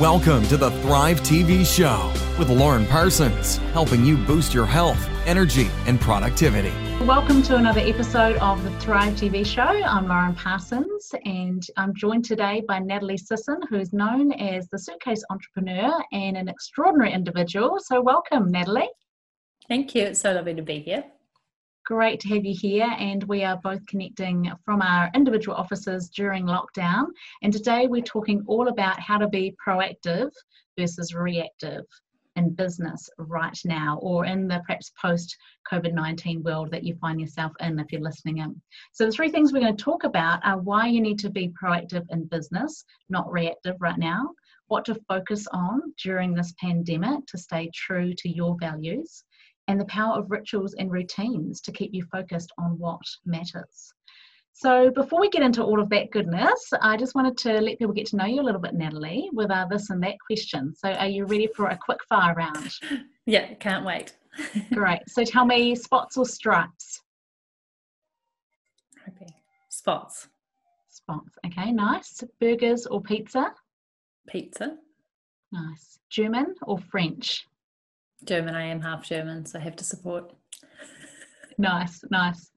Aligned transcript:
Welcome 0.00 0.46
to 0.48 0.58
the 0.58 0.70
Thrive 0.82 1.22
TV 1.22 1.64
show 1.64 2.12
with 2.38 2.50
Lauren 2.50 2.84
Parsons, 2.84 3.56
helping 3.72 4.04
you 4.04 4.18
boost 4.18 4.52
your 4.52 4.66
health, 4.66 5.08
energy, 5.24 5.70
and 5.86 5.98
productivity. 5.98 6.68
Welcome 7.06 7.42
to 7.44 7.56
another 7.56 7.80
episode 7.80 8.36
of 8.36 8.62
the 8.62 8.70
Thrive 8.78 9.14
TV 9.14 9.46
show. 9.46 9.62
I'm 9.62 10.06
Lauren 10.06 10.34
Parsons 10.34 11.14
and 11.24 11.66
I'm 11.78 11.94
joined 11.94 12.26
today 12.26 12.62
by 12.68 12.78
Natalie 12.78 13.16
Sisson, 13.16 13.58
who's 13.70 13.94
known 13.94 14.32
as 14.32 14.68
the 14.68 14.78
suitcase 14.78 15.24
entrepreneur 15.30 16.04
and 16.12 16.36
an 16.36 16.50
extraordinary 16.50 17.14
individual. 17.14 17.78
So, 17.80 18.02
welcome, 18.02 18.50
Natalie. 18.50 18.90
Thank 19.66 19.94
you. 19.94 20.02
It's 20.02 20.20
so 20.20 20.34
lovely 20.34 20.52
to 20.56 20.62
be 20.62 20.78
here. 20.78 21.04
Great 21.86 22.18
to 22.18 22.28
have 22.30 22.44
you 22.44 22.52
here, 22.52 22.92
and 22.98 23.22
we 23.28 23.44
are 23.44 23.58
both 23.58 23.86
connecting 23.86 24.50
from 24.64 24.82
our 24.82 25.08
individual 25.14 25.56
offices 25.56 26.08
during 26.08 26.44
lockdown. 26.44 27.04
And 27.44 27.52
today 27.52 27.86
we're 27.86 28.02
talking 28.02 28.42
all 28.48 28.66
about 28.66 28.98
how 28.98 29.18
to 29.18 29.28
be 29.28 29.54
proactive 29.64 30.32
versus 30.76 31.14
reactive 31.14 31.84
in 32.34 32.50
business 32.54 33.08
right 33.18 33.56
now, 33.64 34.00
or 34.02 34.24
in 34.24 34.48
the 34.48 34.60
perhaps 34.66 34.90
post 35.00 35.36
COVID 35.70 35.92
19 35.92 36.42
world 36.42 36.72
that 36.72 36.82
you 36.82 36.96
find 36.96 37.20
yourself 37.20 37.52
in 37.60 37.78
if 37.78 37.92
you're 37.92 38.00
listening 38.00 38.38
in. 38.38 38.60
So, 38.90 39.06
the 39.06 39.12
three 39.12 39.30
things 39.30 39.52
we're 39.52 39.60
going 39.60 39.76
to 39.76 39.84
talk 39.84 40.02
about 40.02 40.44
are 40.44 40.58
why 40.58 40.88
you 40.88 41.00
need 41.00 41.20
to 41.20 41.30
be 41.30 41.50
proactive 41.50 42.04
in 42.10 42.24
business, 42.24 42.84
not 43.10 43.30
reactive 43.30 43.76
right 43.78 43.96
now, 43.96 44.30
what 44.66 44.84
to 44.86 44.96
focus 45.06 45.46
on 45.52 45.94
during 46.02 46.34
this 46.34 46.52
pandemic 46.60 47.24
to 47.26 47.38
stay 47.38 47.70
true 47.72 48.12
to 48.14 48.28
your 48.28 48.56
values 48.58 49.22
and 49.68 49.80
the 49.80 49.84
power 49.86 50.18
of 50.18 50.30
rituals 50.30 50.74
and 50.74 50.90
routines 50.90 51.60
to 51.62 51.72
keep 51.72 51.92
you 51.92 52.04
focused 52.12 52.52
on 52.58 52.78
what 52.78 53.00
matters. 53.24 53.92
So, 54.52 54.90
before 54.90 55.20
we 55.20 55.28
get 55.28 55.42
into 55.42 55.62
all 55.62 55.80
of 55.80 55.90
that 55.90 56.10
goodness, 56.10 56.72
I 56.80 56.96
just 56.96 57.14
wanted 57.14 57.36
to 57.38 57.60
let 57.60 57.78
people 57.78 57.92
get 57.92 58.06
to 58.06 58.16
know 58.16 58.24
you 58.24 58.40
a 58.40 58.42
little 58.42 58.60
bit, 58.60 58.72
Natalie, 58.72 59.28
with 59.34 59.50
our 59.50 59.68
this 59.68 59.90
and 59.90 60.02
that 60.02 60.16
question. 60.26 60.74
So, 60.74 60.92
are 60.92 61.08
you 61.08 61.26
ready 61.26 61.46
for 61.54 61.66
a 61.66 61.78
quick 61.78 62.00
fire 62.08 62.34
round? 62.34 62.72
Yeah, 63.28 63.54
can't 63.54 63.84
wait. 63.84 64.16
Great. 64.72 65.00
So, 65.08 65.24
tell 65.24 65.44
me 65.44 65.74
spots 65.74 66.16
or 66.16 66.24
stripes? 66.24 67.02
Okay. 69.08 69.34
Spots. 69.68 70.28
Spots. 70.88 71.36
Okay, 71.44 71.72
nice. 71.72 72.22
Burgers 72.40 72.86
or 72.86 73.02
pizza? 73.02 73.52
Pizza. 74.28 74.76
Nice. 75.52 75.98
German 76.08 76.54
or 76.62 76.78
French? 76.78 77.46
German. 78.24 78.54
I 78.54 78.64
am 78.64 78.80
half 78.80 79.04
German, 79.04 79.46
so 79.46 79.58
I 79.58 79.62
have 79.62 79.76
to 79.76 79.84
support. 79.84 80.32
Nice, 81.58 82.04
nice. 82.10 82.50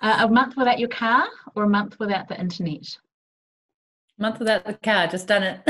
Uh, 0.00 0.26
a 0.26 0.28
month 0.28 0.56
without 0.56 0.78
your 0.78 0.88
car 0.88 1.26
or 1.54 1.64
a 1.64 1.68
month 1.68 1.98
without 1.98 2.28
the 2.28 2.38
internet? 2.38 2.96
Month 4.18 4.38
without 4.38 4.64
the 4.64 4.74
car, 4.74 5.06
just 5.06 5.26
done 5.26 5.42
it. 5.42 5.60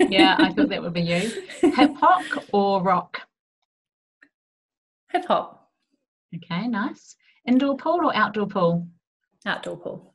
yeah, 0.10 0.36
I 0.38 0.52
thought 0.52 0.68
that 0.68 0.82
would 0.82 0.92
be 0.92 1.00
you. 1.00 1.44
Hip 1.60 1.94
hop 1.96 2.24
or 2.52 2.82
rock? 2.82 3.22
Hip 5.12 5.24
hop. 5.26 5.70
Okay, 6.34 6.68
nice. 6.68 7.16
Indoor 7.46 7.76
pool 7.76 8.04
or 8.04 8.14
outdoor 8.14 8.46
pool? 8.46 8.86
Outdoor 9.46 9.78
pool. 9.78 10.14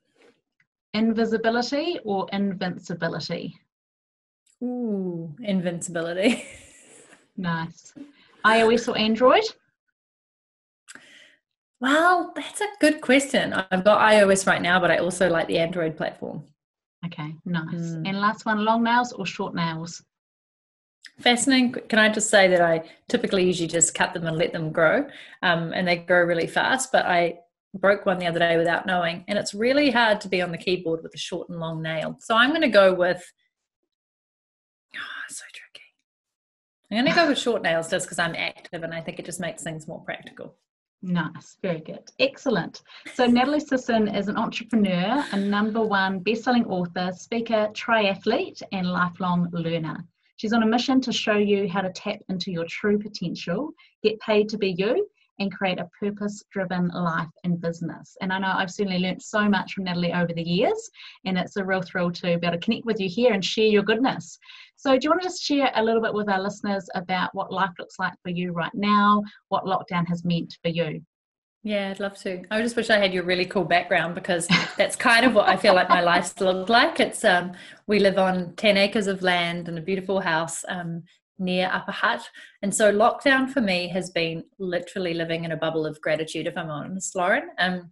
Invisibility 0.94 2.00
or 2.06 2.28
invincibility? 2.32 3.60
Ooh, 4.62 5.36
invincibility. 5.42 6.46
nice 7.38 7.94
iOS 8.46 8.88
or 8.88 8.98
Android? 8.98 9.44
Well, 11.80 12.32
that's 12.36 12.62
a 12.62 12.68
good 12.80 13.02
question. 13.02 13.54
I've 13.54 13.84
got 13.84 14.00
iOS 14.00 14.48
right 14.48 14.62
now, 14.62 14.80
but 14.80 14.90
I 14.90 14.98
also 14.98 15.30
like 15.30 15.48
the 15.48 15.60
Android 15.60 15.98
platform. 15.98 16.44
Okay, 17.06 17.36
nice. 17.46 17.74
Mm. 17.74 18.08
And 18.08 18.22
last 18.22 18.46
one, 18.46 18.64
long 18.64 18.84
nails 18.84 19.12
or 19.12 19.26
short 19.26 19.54
nails? 19.54 20.02
Fascinating. 21.20 21.74
Can 21.90 22.00
I 22.00 22.10
just 22.10 22.30
say 22.30 22.48
that 22.48 22.62
I 22.62 22.90
typically 23.10 23.46
usually 23.46 23.68
just 23.68 23.94
cut 23.94 24.14
them 24.14 24.26
and 24.26 24.38
let 24.38 24.54
them 24.54 24.72
grow, 24.72 25.08
um, 25.42 25.74
and 25.74 25.88
they 25.88 25.98
grow 25.98 26.24
really 26.24 26.48
fast. 26.48 26.92
But 26.92 27.06
I 27.06 27.40
broke 27.76 28.06
one 28.06 28.18
the 28.18 28.28
other 28.28 28.40
day 28.40 28.58
without 28.58 28.86
knowing, 28.86 29.24
and 29.28 29.38
it's 29.38 29.54
really 29.54 29.92
hard 29.92 30.22
to 30.22 30.30
be 30.30 30.42
on 30.42 30.52
the 30.52 30.58
keyboard 30.58 31.04
with 31.04 31.14
a 31.14 31.18
short 31.18 31.50
and 31.50 31.60
long 31.60 31.82
nail. 31.82 32.18
So 32.20 32.36
I'm 32.36 32.50
going 32.50 32.62
to 32.62 32.68
go 32.68 32.94
with. 32.94 33.24
Oh, 34.96 35.24
so 35.28 35.44
tricky. 35.54 35.86
I'm 36.94 37.06
going 37.06 37.16
to 37.16 37.22
go 37.22 37.28
with 37.28 37.40
short 37.40 37.64
nails 37.64 37.90
just 37.90 38.06
because 38.06 38.20
I'm 38.20 38.36
active 38.36 38.84
and 38.84 38.94
I 38.94 39.02
think 39.02 39.18
it 39.18 39.26
just 39.26 39.40
makes 39.40 39.64
things 39.64 39.88
more 39.88 40.02
practical. 40.02 40.56
Nice, 41.02 41.58
very 41.64 41.80
good. 41.80 42.04
Excellent. 42.20 42.84
So, 43.16 43.26
Natalie 43.26 43.60
Sisson 43.60 44.08
is 44.08 44.28
an 44.28 44.38
entrepreneur, 44.38 45.26
a 45.32 45.38
number 45.38 45.82
one 45.82 46.20
best-selling 46.20 46.66
author, 46.66 47.12
speaker, 47.16 47.70
triathlete, 47.74 48.62
and 48.72 48.86
lifelong 48.86 49.50
learner. 49.52 50.06
She's 50.36 50.54
on 50.54 50.62
a 50.62 50.68
mission 50.68 51.02
to 51.02 51.12
show 51.12 51.36
you 51.36 51.68
how 51.68 51.82
to 51.82 51.92
tap 51.92 52.20
into 52.30 52.52
your 52.52 52.66
true 52.66 53.00
potential, 53.00 53.72
get 54.04 54.20
paid 54.20 54.48
to 54.50 54.60
be 54.60 54.76
you, 54.78 55.08
and 55.40 55.52
create 55.52 55.80
a 55.80 55.90
purpose 56.00 56.44
driven 56.52 56.90
life 56.90 57.28
and 57.44 57.60
business. 57.60 58.16
And 58.22 58.32
I 58.32 58.40
know 58.40 58.54
I've 58.56 58.72
certainly 58.72 59.00
learned 59.00 59.22
so 59.22 59.50
much 59.50 59.74
from 59.74 59.86
Natalie 59.86 60.14
over 60.14 60.34
the 60.34 60.44
years, 60.44 60.90
and 61.26 61.38
it's 61.38 61.58
a 61.58 61.66
real 61.66 61.82
thrill 61.82 62.12
to 62.12 62.22
be 62.22 62.48
able 62.48 62.52
to 62.52 62.58
connect 62.60 62.86
with 62.86 63.00
you 63.00 63.10
here 63.10 63.34
and 63.34 63.44
share 63.44 63.66
your 63.66 63.84
goodness. 63.84 64.38
So, 64.76 64.98
do 64.98 65.00
you 65.04 65.10
want 65.10 65.22
to 65.22 65.28
just 65.28 65.44
share 65.44 65.72
a 65.76 65.84
little 65.84 66.02
bit 66.02 66.14
with 66.14 66.30
our 66.30 66.42
listeners 66.42 66.88
about 66.96 67.34
what 67.34 67.52
life 67.52 67.72
looks 67.80 68.00
like 68.00 68.14
for 68.22 68.30
you 68.30 68.52
right 68.52 68.74
now, 68.74 69.24
what 69.50 69.66
lockdown 69.66 70.08
has 70.08 70.24
meant 70.24 70.58
for 70.62 70.70
you? 70.70 71.02
Yeah, 71.66 71.92
I'd 71.92 72.02
love 72.02 72.18
to. 72.20 72.44
I 72.52 72.62
just 72.62 72.76
wish 72.76 72.90
I 72.90 72.98
had 72.98 73.14
your 73.14 73.24
really 73.24 73.46
cool 73.46 73.64
background 73.64 74.16
because 74.16 74.48
that's 74.78 74.98
kind 74.98 75.26
of 75.26 75.34
what 75.34 75.48
I 75.48 75.56
feel 75.56 75.74
like 75.74 75.88
my 75.88 76.02
life's 76.02 76.38
looked 76.42 76.70
like. 76.70 77.00
It's 77.00 77.24
um, 77.24 77.54
we 77.88 78.00
live 78.00 78.18
on 78.18 78.54
ten 78.58 78.76
acres 78.76 79.08
of 79.08 79.22
land 79.22 79.70
and 79.70 79.78
a 79.78 79.82
beautiful 79.82 80.20
house, 80.20 80.66
um, 80.68 81.04
near 81.40 81.70
Upper 81.72 81.92
Hutt. 81.92 82.30
And 82.62 82.74
so 82.74 82.92
lockdown 82.92 83.50
for 83.50 83.62
me 83.62 83.88
has 83.90 84.10
been 84.10 84.44
literally 84.60 85.14
living 85.14 85.44
in 85.44 85.52
a 85.52 85.58
bubble 85.58 85.86
of 85.86 86.00
gratitude, 86.02 86.48
if 86.48 86.58
I'm 86.58 86.70
honest, 86.70 87.16
Lauren. 87.16 87.50
Um, 87.58 87.92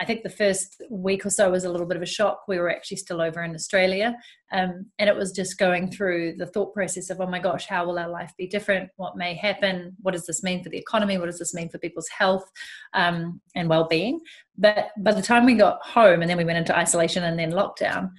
I 0.00 0.04
think 0.04 0.22
the 0.22 0.30
first 0.30 0.82
week 0.90 1.24
or 1.24 1.30
so 1.30 1.50
was 1.50 1.64
a 1.64 1.70
little 1.70 1.86
bit 1.86 1.96
of 1.96 2.02
a 2.02 2.06
shock. 2.06 2.42
We 2.48 2.58
were 2.58 2.70
actually 2.70 2.96
still 2.96 3.20
over 3.20 3.42
in 3.42 3.54
Australia. 3.54 4.16
Um, 4.50 4.86
and 4.98 5.08
it 5.08 5.14
was 5.14 5.32
just 5.32 5.58
going 5.58 5.90
through 5.90 6.36
the 6.38 6.46
thought 6.46 6.74
process 6.74 7.10
of, 7.10 7.20
oh 7.20 7.26
my 7.28 7.38
gosh, 7.38 7.66
how 7.66 7.86
will 7.86 7.98
our 7.98 8.08
life 8.08 8.32
be 8.36 8.46
different? 8.46 8.90
What 8.96 9.16
may 9.16 9.34
happen? 9.34 9.96
What 10.00 10.12
does 10.12 10.26
this 10.26 10.42
mean 10.42 10.62
for 10.62 10.70
the 10.70 10.78
economy? 10.78 11.18
What 11.18 11.26
does 11.26 11.38
this 11.38 11.54
mean 11.54 11.68
for 11.68 11.78
people's 11.78 12.08
health 12.08 12.50
um, 12.94 13.40
and 13.54 13.68
well 13.68 13.86
being? 13.86 14.20
But 14.58 14.88
by 14.98 15.12
the 15.12 15.22
time 15.22 15.44
we 15.44 15.54
got 15.54 15.80
home 15.82 16.20
and 16.20 16.28
then 16.28 16.38
we 16.38 16.44
went 16.44 16.58
into 16.58 16.76
isolation 16.76 17.22
and 17.22 17.38
then 17.38 17.52
lockdown, 17.52 18.10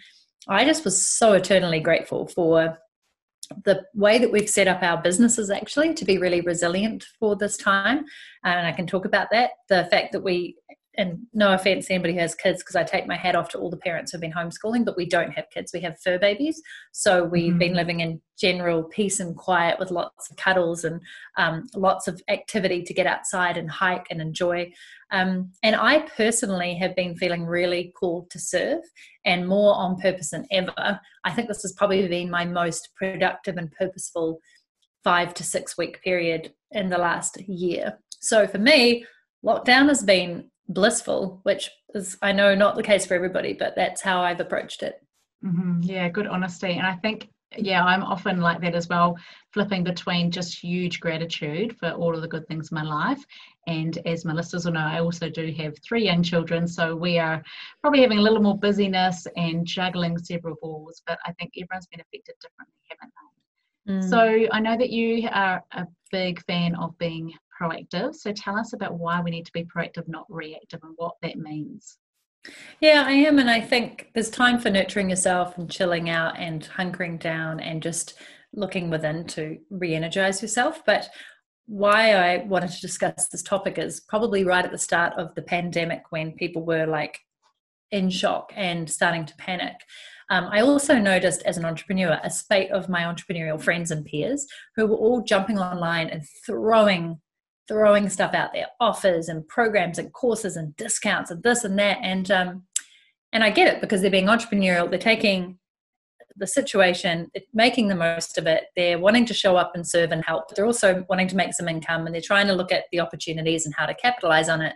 I 0.48 0.66
just 0.66 0.86
was 0.86 1.08
so 1.08 1.34
eternally 1.34 1.80
grateful 1.80 2.28
for 2.28 2.78
the 3.64 3.84
way 3.94 4.18
that 4.18 4.32
we've 4.32 4.50
set 4.50 4.68
up 4.68 4.82
our 4.84 5.02
businesses 5.02 5.50
actually 5.50 5.94
to 5.94 6.06
be 6.06 6.18
really 6.18 6.42
resilient 6.42 7.06
for 7.20 7.36
this 7.36 7.58
time 7.58 8.06
and 8.44 8.68
i 8.68 8.72
can 8.72 8.88
talk 8.88 9.06
about 9.06 9.28
that. 9.32 9.52
The 9.70 9.86
fact 9.86 10.12
that 10.14 10.22
we 10.22 10.56
and 10.96 11.20
no 11.34 11.54
offense 11.54 11.88
to 11.88 11.94
anybody 11.94 12.14
who 12.14 12.20
has 12.20 12.36
kids 12.36 12.62
because 12.62 12.76
I 12.76 12.84
take 12.84 13.08
my 13.08 13.16
hat 13.16 13.36
off 13.36 13.50
to 13.50 13.58
all 13.58 13.70
the 13.70 13.78
parents 13.78 14.12
who've 14.12 14.22
been 14.22 14.32
homeschooling, 14.32 14.86
but 14.86 14.96
we 14.96 15.08
don't 15.08 15.32
have 15.32 15.50
kids. 15.50 15.72
We 15.74 15.82
have 15.82 16.00
fur 16.00 16.20
babies. 16.20 16.62
So 16.92 17.24
we've 17.24 17.50
mm-hmm. 17.50 17.60
been 17.60 17.74
living 17.74 18.00
in 18.02 18.22
general 18.38 18.84
peace 18.84 19.20
and 19.20 19.36
quiet 19.36 19.80
with 19.80 19.92
lots 19.92 20.30
of 20.30 20.38
cuddles 20.38 20.84
and 20.84 21.02
um, 21.38 21.68
lots 21.76 22.08
of 22.08 22.22
activity 22.28 22.84
to 22.84 22.94
get 22.94 23.08
outside 23.08 23.58
and 23.58 23.70
hike 23.70 24.08
and 24.12 24.22
enjoy. 24.22 24.72
Um, 25.12 25.52
and 25.64 25.76
I 25.76 26.00
personally 26.16 26.76
have 26.76 26.96
been 26.96 27.16
feeling 27.16 27.46
really 27.46 27.94
called 28.00 28.30
to 28.32 28.40
serve 28.40 28.82
and 29.26 29.48
more 29.48 29.76
on 29.76 30.00
purpose 30.00 30.32
than 30.32 30.46
ever. 30.52 31.00
I 31.24 31.32
think 31.32 31.48
this 31.48 31.64
has 31.64 31.74
probably 31.74 32.08
been 32.08 32.30
my 32.30 32.46
most 32.46 32.90
productive 32.96 33.58
and 33.58 33.72
purposeful 33.72 34.40
five 35.04 35.34
to 35.36 35.44
six 35.44 35.78
week 35.78 36.02
period 36.02 36.54
in 36.72 36.90
the 36.90 36.98
last 36.98 37.40
year. 37.42 38.00
So 38.20 38.48
for 38.48 38.58
me, 38.58 39.06
lockdown 39.46 39.90
has 39.90 40.04
been 40.04 40.50
blissful, 40.70 41.40
which 41.44 41.70
is, 41.94 42.18
I 42.22 42.32
know, 42.32 42.56
not 42.56 42.76
the 42.76 42.84
case 42.84 43.06
for 43.06 43.14
everybody, 43.14 43.54
but 43.54 43.76
that's 43.76 44.02
how 44.02 44.22
I've 44.22 44.40
approached 44.40 44.84
it. 44.84 45.02
Mm-hmm. 45.44 45.82
Yeah, 45.84 46.10
good 46.10 46.28
honesty. 46.28 46.72
And 46.72 46.88
I 46.88 46.96
think, 46.96 47.30
yeah, 47.58 47.84
I'm 47.84 48.02
often 48.02 48.42
like 48.42 48.62
that 48.62 48.74
as 48.74 48.88
well, 48.88 49.18
flipping 49.52 49.84
between 49.84 50.32
just 50.32 50.58
huge 50.58 51.00
gratitude 51.00 51.78
for 51.78 51.92
all 51.92 52.16
of 52.16 52.22
the 52.22 52.28
good 52.28 52.48
things 52.48 52.72
in 52.72 52.76
my 52.76 52.84
life. 52.84 53.24
And 53.68 53.98
as 54.06 54.26
my 54.26 54.34
listeners 54.34 54.66
will 54.66 54.74
know, 54.74 54.80
I 54.80 55.00
also 55.00 55.30
do 55.30 55.54
have 55.58 55.76
three 55.84 56.06
young 56.06 56.24
children. 56.24 56.68
So 56.68 56.96
we 56.96 57.20
are 57.20 57.44
probably 57.82 58.02
having 58.02 58.18
a 58.18 58.22
little 58.22 58.42
more 58.42 58.58
busyness 58.58 59.28
and 59.36 59.66
juggling 59.66 60.18
several 60.18 60.56
balls, 60.62 61.02
but 61.06 61.20
I 61.26 61.34
think 61.34 61.54
everyone's 61.58 61.88
been 61.88 62.02
affected 62.02 62.36
differently, 62.42 62.74
haven't 62.90 63.14
they? 63.16 63.24
Mm. 63.94 64.10
So 64.10 64.48
I 64.52 64.60
know 64.60 64.78
that 64.78 64.90
you 64.90 65.28
are 65.32 65.64
a 65.74 65.86
big 66.12 66.44
fan 66.46 66.76
of 66.76 66.98
being 66.98 67.34
proactive. 67.64 68.16
So 68.16 68.32
tell 68.32 68.58
us 68.58 68.74
about 68.74 68.96
why 68.96 69.22
we 69.22 69.32
need 69.32 69.46
to 69.46 69.52
be 69.54 69.64
proactive, 69.64 70.08
not 70.08 70.26
reactive, 70.30 70.82
and 70.84 70.94
what 70.98 71.16
that 71.22 71.38
means. 71.38 71.98
Yeah, 72.82 73.04
I 73.08 73.12
am. 73.12 73.40
And 73.40 73.50
I 73.50 73.62
think 73.62 74.10
there's 74.14 74.30
time 74.30 74.60
for 74.60 74.70
nurturing 74.70 75.10
yourself 75.10 75.58
and 75.58 75.72
chilling 75.72 76.10
out 76.10 76.38
and 76.38 76.68
hunkering 76.78 77.20
down 77.20 77.60
and 77.60 77.82
just 77.82 78.16
looking 78.54 78.90
within 78.90 79.26
to 79.28 79.58
re 79.70 79.96
energize 79.96 80.42
yourself. 80.42 80.84
But 80.86 81.08
why 81.66 82.14
I 82.14 82.44
wanted 82.46 82.72
to 82.72 82.82
discuss 82.82 83.30
this 83.30 83.42
topic 83.42 83.78
is 83.78 84.02
probably 84.02 84.44
right 84.44 84.66
at 84.66 84.72
the 84.72 84.78
start 84.78 85.14
of 85.18 85.34
the 85.36 85.42
pandemic 85.42 86.04
when 86.10 86.34
people 86.34 86.66
were 86.66 86.86
like 86.86 87.20
in 87.92 88.10
shock 88.10 88.52
and 88.56 88.90
starting 88.90 89.26
to 89.26 89.36
panic. 89.38 89.76
Um, 90.30 90.50
I 90.52 90.62
also 90.62 90.98
noticed 90.98 91.44
as 91.44 91.58
an 91.58 91.66
entrepreneur 91.66 92.20
a 92.24 92.30
spate 92.30 92.72
of 92.72 92.90
my 92.90 93.04
entrepreneurial 93.04 93.62
friends 93.62 93.92
and 93.92 94.06
peers 94.06 94.48
who 94.76 94.88
were 94.88 94.96
all 94.96 95.22
jumping 95.22 95.60
online 95.60 96.10
and 96.10 96.24
throwing 96.46 97.22
throwing 97.68 98.10
stuff 98.10 98.34
out 98.34 98.54
there 98.54 98.68
offers 98.80 99.30
and 99.30 99.48
programs 99.48 99.98
and 99.98 100.12
courses 100.14 100.56
and 100.56 100.76
discounts 100.76 101.32
and 101.32 101.42
this 101.44 101.64
and 101.64 101.78
that. 101.80 101.98
And 102.02 102.30
um, 102.32 102.64
and 103.32 103.44
i 103.44 103.50
get 103.50 103.74
it 103.74 103.82
because 103.82 104.02
they're 104.02 104.12
being 104.12 104.28
entrepreneurial. 104.28 104.90
They're 104.90 105.00
taking 105.00 105.58
the 106.36 106.48
situation 106.48 107.30
making 107.54 107.88
the 107.88 107.96
most 107.96 108.38
of 108.38 108.48
it. 108.48 108.66
They're 108.76 109.00
wanting 109.00 109.26
to 109.28 109.34
show 109.34 109.56
up 109.56 109.74
and 109.76 109.88
serve 109.88 110.12
and 110.12 110.26
help 110.26 110.46
But 110.48 110.56
they're 110.56 110.66
also 110.66 111.06
wanting 111.08 111.28
to 111.28 111.36
make 111.36 111.54
some 111.54 111.68
income 111.68 112.06
and 112.06 112.14
they're 112.14 112.22
trying 112.22 112.48
to 112.48 112.54
look 112.54 112.72
at 112.72 112.86
the 112.92 113.00
opportunities 113.00 113.66
and 113.66 113.76
how 113.76 113.86
to 113.86 113.94
capitalize 113.94 114.50
on 114.50 114.62
it 114.62 114.74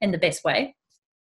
in 0.00 0.10
the 0.10 0.18
best 0.18 0.44
way. 0.44 0.76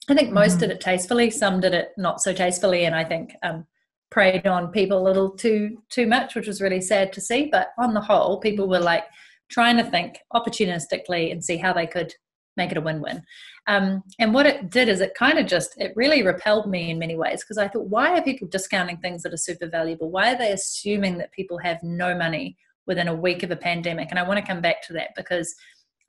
I 0.10 0.14
think 0.14 0.32
most 0.32 0.54
mm-hmm. 0.54 0.60
did 0.62 0.72
it 0.72 0.82
tastefully 0.82 1.30
some 1.30 1.62
did 1.62 1.74
it 1.74 1.90
not 1.98 2.22
so 2.22 2.34
tastefully 2.34 2.86
and 2.86 2.96
i 2.96 3.04
think 3.04 3.34
um, 3.44 3.68
preyed 4.10 4.48
on 4.48 4.72
people 4.72 4.98
a 4.98 5.08
little 5.08 5.30
too 5.30 5.78
too 5.90 6.06
much 6.06 6.36
which 6.36 6.48
was 6.48 6.62
really 6.62 6.82
sad 6.82 7.12
to 7.14 7.22
see. 7.22 7.50
But 7.52 7.70
on 7.80 7.94
the 7.94 8.02
whole 8.02 8.40
people 8.40 8.68
were 8.68 8.80
like 8.80 9.06
trying 9.52 9.78
to 9.78 9.84
think 9.84 10.18
opportunistically 10.34 11.32
and 11.32 11.44
see 11.44 11.58
how 11.58 11.74
they 11.74 11.86
could 11.86 12.14
make 12.58 12.72
it 12.72 12.78
a 12.78 12.82
win-win. 12.82 13.24
Um, 13.68 14.04
and 14.20 14.34
what 14.34 14.46
it 14.46 14.70
did 14.70 14.90
is 14.90 15.02
it 15.02 15.14
kind 15.16 15.38
of 15.38 15.46
just 15.46 15.74
it 15.78 15.94
really 15.96 16.24
repelled 16.24 16.70
me 16.70 16.90
in 16.90 16.98
many 17.00 17.16
ways 17.16 17.44
because 17.44 17.60
i 17.60 17.68
thought 17.68 17.86
why 17.86 18.18
are 18.18 18.24
people 18.24 18.48
discounting 18.48 18.98
things 18.98 19.22
that 19.24 19.34
are 19.34 19.38
super 19.38 19.68
valuable? 19.68 20.10
Why 20.10 20.34
are 20.34 20.38
they 20.38 20.52
assuming 20.52 21.18
that 21.20 21.32
people 21.32 21.58
have 21.60 21.82
no 21.84 22.18
money 22.18 22.58
within 22.88 23.08
a 23.08 23.16
week 23.16 23.44
of 23.44 23.52
a 23.52 23.56
pandemic? 23.56 24.08
And 24.10 24.20
i 24.20 24.24
want 24.24 24.40
to 24.40 24.46
come 24.46 24.62
back 24.62 24.82
to 24.88 24.94
that 24.94 25.12
because 25.16 25.54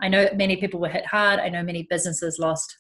i 0.01 0.09
know 0.09 0.29
many 0.35 0.57
people 0.57 0.81
were 0.81 0.89
hit 0.89 1.07
hard. 1.07 1.41
I 1.41 1.49
know 1.49 1.63
many 1.63 1.83
businesses 1.85 2.39
lost 2.39 2.79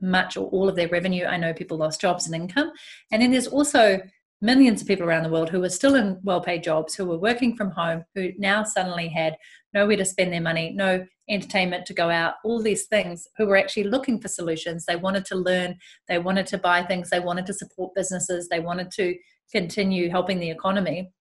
much 0.00 0.36
or 0.36 0.46
all 0.48 0.68
of 0.68 0.76
their 0.76 0.88
revenue. 0.88 1.24
I 1.26 1.36
know 1.36 1.52
people 1.52 1.78
lost 1.78 2.00
jobs 2.00 2.26
and 2.26 2.34
income. 2.34 2.72
And 3.12 3.22
then 3.22 3.30
there's 3.30 3.46
also 3.46 4.00
millions 4.40 4.80
of 4.80 4.88
people 4.88 5.06
around 5.06 5.22
the 5.22 5.30
world 5.30 5.50
who 5.50 5.60
were 5.60 5.68
still 5.68 5.94
in 5.94 6.18
well 6.22 6.40
paid 6.40 6.62
jobs, 6.62 6.94
who 6.94 7.04
were 7.04 7.18
working 7.18 7.56
from 7.56 7.70
home, 7.70 8.04
who 8.14 8.30
now 8.38 8.64
suddenly 8.64 9.08
had 9.08 9.36
nowhere 9.74 9.96
to 9.96 10.04
spend 10.04 10.32
their 10.32 10.40
money, 10.40 10.72
no 10.74 11.06
entertainment 11.28 11.86
to 11.86 11.94
go 11.94 12.10
out, 12.10 12.34
all 12.44 12.60
these 12.60 12.86
things, 12.86 13.28
who 13.36 13.46
were 13.46 13.56
actually 13.56 13.84
looking 13.84 14.20
for 14.20 14.28
solutions. 14.28 14.84
They 14.84 14.96
wanted 14.96 15.24
to 15.26 15.36
learn, 15.36 15.78
they 16.08 16.18
wanted 16.18 16.46
to 16.48 16.58
buy 16.58 16.82
things, 16.82 17.10
they 17.10 17.20
wanted 17.20 17.46
to 17.46 17.54
support 17.54 17.94
businesses, 17.94 18.48
they 18.48 18.60
wanted 18.60 18.90
to 18.92 19.14
continue 19.52 20.10
helping 20.10 20.40
the 20.40 20.50
economy. 20.50 21.12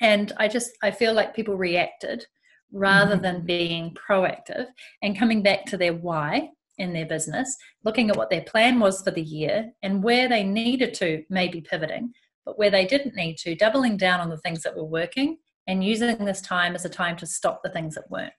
And 0.00 0.32
I 0.36 0.48
just, 0.48 0.70
I 0.82 0.90
feel 0.90 1.14
like 1.14 1.34
people 1.34 1.56
reacted 1.56 2.26
rather 2.72 3.14
mm-hmm. 3.14 3.22
than 3.22 3.46
being 3.46 3.94
proactive 3.94 4.66
and 5.02 5.18
coming 5.18 5.42
back 5.42 5.64
to 5.66 5.76
their 5.76 5.94
why 5.94 6.50
in 6.78 6.92
their 6.92 7.06
business, 7.06 7.56
looking 7.84 8.10
at 8.10 8.16
what 8.16 8.28
their 8.28 8.42
plan 8.42 8.80
was 8.80 9.00
for 9.00 9.10
the 9.10 9.22
year 9.22 9.70
and 9.82 10.02
where 10.02 10.28
they 10.28 10.42
needed 10.42 10.92
to 10.94 11.22
maybe 11.30 11.60
pivoting 11.60 12.12
but 12.46 12.58
where 12.58 12.70
they 12.70 12.86
didn't 12.86 13.16
need 13.16 13.36
to, 13.38 13.54
doubling 13.54 13.98
down 13.98 14.20
on 14.20 14.30
the 14.30 14.38
things 14.38 14.62
that 14.62 14.76
were 14.76 14.84
working 14.84 15.36
and 15.66 15.84
using 15.84 16.24
this 16.24 16.40
time 16.40 16.74
as 16.74 16.84
a 16.84 16.88
time 16.88 17.16
to 17.16 17.26
stop 17.26 17.60
the 17.62 17.70
things 17.70 17.96
that 17.96 18.10
weren't. 18.10 18.32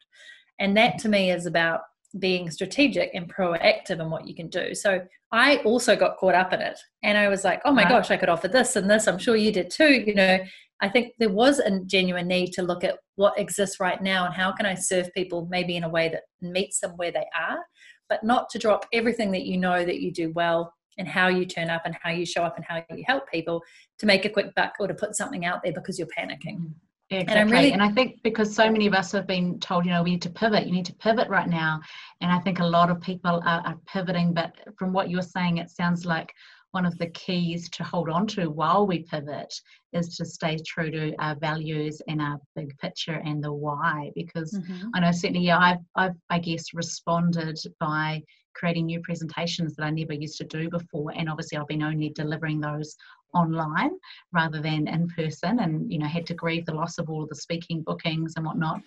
And 0.59 0.75
that 0.77 0.97
to 0.99 1.09
me 1.09 1.29
is 1.29 1.45
about 1.45 1.81
being 2.17 2.49
strategic 2.49 3.13
and 3.13 3.31
proactive 3.31 3.99
in 3.99 4.09
what 4.09 4.27
you 4.27 4.33
can 4.33 4.47
do. 4.47 4.73
So 4.73 5.01
I 5.31 5.57
also 5.57 5.95
got 5.95 6.17
caught 6.17 6.35
up 6.35 6.53
in 6.53 6.61
it 6.61 6.79
and 7.03 7.17
I 7.17 7.27
was 7.27 7.43
like, 7.43 7.61
oh 7.65 7.71
my 7.71 7.83
right. 7.83 7.89
gosh, 7.89 8.09
I 8.09 8.17
could 8.17 8.29
offer 8.29 8.47
this 8.47 8.77
and 8.77 8.89
this. 8.89 9.07
I'm 9.07 9.19
sure 9.19 9.35
you 9.35 9.51
did 9.51 9.69
too. 9.69 9.93
You 9.93 10.15
know, 10.15 10.39
I 10.81 10.89
think 10.89 11.13
there 11.19 11.29
was 11.29 11.59
a 11.59 11.79
genuine 11.81 12.27
need 12.27 12.53
to 12.53 12.61
look 12.61 12.83
at 12.83 12.97
what 13.15 13.37
exists 13.37 13.79
right 13.79 14.01
now 14.01 14.25
and 14.25 14.33
how 14.33 14.53
can 14.53 14.65
I 14.65 14.75
serve 14.75 15.13
people 15.13 15.47
maybe 15.51 15.75
in 15.75 15.83
a 15.83 15.89
way 15.89 16.07
that 16.09 16.23
meets 16.41 16.79
them 16.79 16.91
where 16.91 17.11
they 17.11 17.25
are, 17.37 17.59
but 18.07 18.23
not 18.23 18.49
to 18.51 18.59
drop 18.59 18.85
everything 18.93 19.31
that 19.31 19.45
you 19.45 19.57
know 19.57 19.83
that 19.83 19.99
you 19.99 20.11
do 20.11 20.31
well 20.31 20.73
and 20.97 21.07
how 21.07 21.27
you 21.27 21.45
turn 21.45 21.69
up 21.69 21.83
and 21.85 21.95
how 22.01 22.09
you 22.09 22.25
show 22.25 22.43
up 22.43 22.55
and 22.55 22.65
how 22.67 22.83
you 22.95 23.03
help 23.05 23.29
people 23.31 23.61
to 23.99 24.05
make 24.05 24.25
a 24.25 24.29
quick 24.29 24.53
buck 24.55 24.73
or 24.79 24.87
to 24.87 24.93
put 24.93 25.15
something 25.15 25.45
out 25.45 25.61
there 25.63 25.73
because 25.73 25.97
you're 25.97 26.07
panicking. 26.17 26.71
Exactly. 27.09 27.41
And, 27.41 27.51
really, 27.51 27.71
and 27.71 27.81
I 27.81 27.89
think 27.89 28.21
because 28.21 28.53
so 28.53 28.69
many 28.69 28.85
of 28.85 28.93
us 28.93 29.13
have 29.13 29.25
been 29.25 29.59
told, 29.59 29.85
you 29.85 29.91
know, 29.91 30.03
we 30.03 30.11
need 30.11 30.21
to 30.23 30.29
pivot, 30.29 30.65
you 30.65 30.73
need 30.73 30.85
to 30.87 30.95
pivot 30.95 31.29
right 31.29 31.47
now. 31.47 31.79
And 32.19 32.29
I 32.31 32.39
think 32.39 32.59
a 32.59 32.65
lot 32.65 32.89
of 32.89 32.99
people 32.99 33.41
are, 33.45 33.61
are 33.65 33.77
pivoting, 33.85 34.33
but 34.33 34.51
from 34.77 34.91
what 34.91 35.09
you're 35.09 35.21
saying, 35.21 35.57
it 35.57 35.69
sounds 35.69 36.05
like 36.05 36.33
one 36.71 36.85
of 36.85 36.97
the 36.97 37.09
keys 37.11 37.69
to 37.69 37.83
hold 37.83 38.09
on 38.09 38.27
to 38.27 38.49
while 38.49 38.85
we 38.85 38.99
pivot 39.03 39.53
is 39.93 40.17
to 40.17 40.25
stay 40.25 40.57
true 40.65 40.91
to 40.91 41.15
our 41.19 41.35
values 41.35 42.01
and 42.07 42.21
our 42.21 42.39
big 42.55 42.77
picture 42.77 43.21
and 43.25 43.43
the 43.43 43.51
why 43.51 44.11
because 44.15 44.53
mm-hmm. 44.53 44.89
i 44.93 44.99
know 44.99 45.11
certainly 45.11 45.45
yeah 45.45 45.57
I've, 45.57 45.85
I've 45.95 46.15
i 46.29 46.39
guess 46.39 46.73
responded 46.73 47.57
by 47.79 48.21
creating 48.57 48.87
new 48.87 48.99
presentations 49.01 49.75
that 49.75 49.83
I 49.83 49.91
never 49.91 50.13
used 50.13 50.37
to 50.39 50.43
do 50.43 50.69
before. 50.69 51.13
And 51.15 51.29
obviously, 51.29 51.57
I've 51.57 51.67
been 51.67 51.83
only 51.83 52.09
delivering 52.09 52.59
those 52.59 52.95
online 53.33 53.91
rather 54.33 54.61
than 54.61 54.87
in 54.87 55.07
person, 55.09 55.59
and 55.59 55.91
you 55.91 55.99
know, 55.99 56.07
had 56.07 56.25
to 56.27 56.33
grieve 56.33 56.65
the 56.65 56.73
loss 56.73 56.97
of 56.97 57.09
all 57.09 57.23
of 57.23 57.29
the 57.29 57.35
speaking 57.35 57.83
bookings 57.83 58.33
and 58.35 58.45
whatnot. 58.45 58.81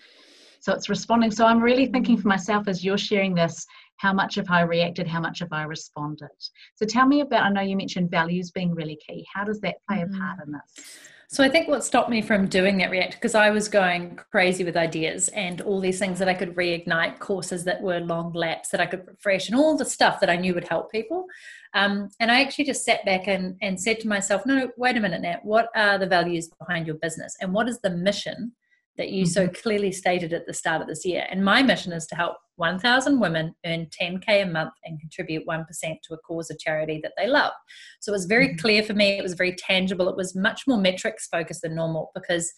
So 0.60 0.72
it's 0.72 0.88
responding. 0.88 1.30
So 1.30 1.46
I'm 1.46 1.60
really 1.60 1.86
thinking 1.86 2.16
for 2.16 2.28
myself 2.28 2.68
as 2.68 2.84
you're 2.84 2.98
sharing 2.98 3.34
this, 3.34 3.66
how 3.96 4.12
much 4.12 4.36
have 4.36 4.50
I 4.50 4.62
reacted, 4.62 5.06
how 5.06 5.20
much 5.20 5.40
have 5.40 5.52
I 5.52 5.64
responded? 5.64 6.28
So 6.76 6.86
tell 6.86 7.06
me 7.06 7.20
about, 7.20 7.42
I 7.42 7.50
know 7.50 7.60
you 7.60 7.76
mentioned 7.76 8.10
values 8.10 8.50
being 8.50 8.74
really 8.74 8.98
key. 9.06 9.26
How 9.32 9.44
does 9.44 9.60
that 9.60 9.76
play 9.88 9.98
mm-hmm. 9.98 10.14
a 10.14 10.18
part 10.18 10.38
in 10.46 10.52
this? 10.52 10.98
So 11.32 11.44
I 11.44 11.48
think 11.48 11.68
what 11.68 11.84
stopped 11.84 12.10
me 12.10 12.22
from 12.22 12.48
doing 12.48 12.76
that 12.78 12.90
react 12.90 13.12
because 13.12 13.36
I 13.36 13.50
was 13.50 13.68
going 13.68 14.18
crazy 14.32 14.64
with 14.64 14.76
ideas 14.76 15.28
and 15.28 15.60
all 15.60 15.80
these 15.80 16.00
things 16.00 16.18
that 16.18 16.28
I 16.28 16.34
could 16.34 16.56
reignite, 16.56 17.20
courses 17.20 17.62
that 17.64 17.80
were 17.80 18.00
long 18.00 18.32
laps 18.32 18.70
that 18.70 18.80
I 18.80 18.86
could 18.86 19.06
refresh, 19.06 19.48
and 19.48 19.56
all 19.56 19.76
the 19.76 19.84
stuff 19.84 20.18
that 20.20 20.28
I 20.28 20.34
knew 20.34 20.54
would 20.54 20.66
help 20.66 20.90
people. 20.90 21.26
Um, 21.72 22.08
and 22.18 22.32
I 22.32 22.40
actually 22.40 22.64
just 22.64 22.84
sat 22.84 23.04
back 23.04 23.28
and, 23.28 23.56
and 23.62 23.80
said 23.80 24.00
to 24.00 24.08
myself, 24.08 24.44
no, 24.44 24.70
wait 24.76 24.96
a 24.96 25.00
minute, 25.00 25.22
Nat, 25.22 25.44
what 25.44 25.68
are 25.76 25.98
the 25.98 26.06
values 26.06 26.50
behind 26.58 26.88
your 26.88 26.96
business 26.96 27.36
and 27.40 27.52
what 27.52 27.68
is 27.68 27.78
the 27.80 27.90
mission 27.90 28.50
that 28.96 29.10
you 29.10 29.24
so 29.24 29.46
mm-hmm. 29.46 29.54
clearly 29.62 29.92
stated 29.92 30.32
at 30.32 30.46
the 30.46 30.52
start 30.52 30.82
of 30.82 30.88
this 30.88 31.04
year. 31.04 31.26
And 31.30 31.44
my 31.44 31.62
mission 31.62 31.92
is 31.92 32.06
to 32.08 32.14
help 32.14 32.36
1,000 32.56 33.18
women 33.18 33.54
earn 33.64 33.86
10K 33.86 34.42
a 34.42 34.46
month 34.46 34.72
and 34.84 35.00
contribute 35.00 35.46
1% 35.46 35.64
to 35.80 36.14
a 36.14 36.18
cause 36.18 36.50
of 36.50 36.58
charity 36.58 37.00
that 37.02 37.12
they 37.16 37.26
love. 37.26 37.52
So 38.00 38.12
it 38.12 38.16
was 38.16 38.26
very 38.26 38.48
mm-hmm. 38.48 38.58
clear 38.58 38.82
for 38.82 38.94
me. 38.94 39.18
It 39.18 39.22
was 39.22 39.34
very 39.34 39.54
tangible. 39.54 40.08
It 40.08 40.16
was 40.16 40.36
much 40.36 40.62
more 40.66 40.78
metrics 40.78 41.28
focused 41.28 41.62
than 41.62 41.74
normal 41.74 42.10
because 42.14 42.52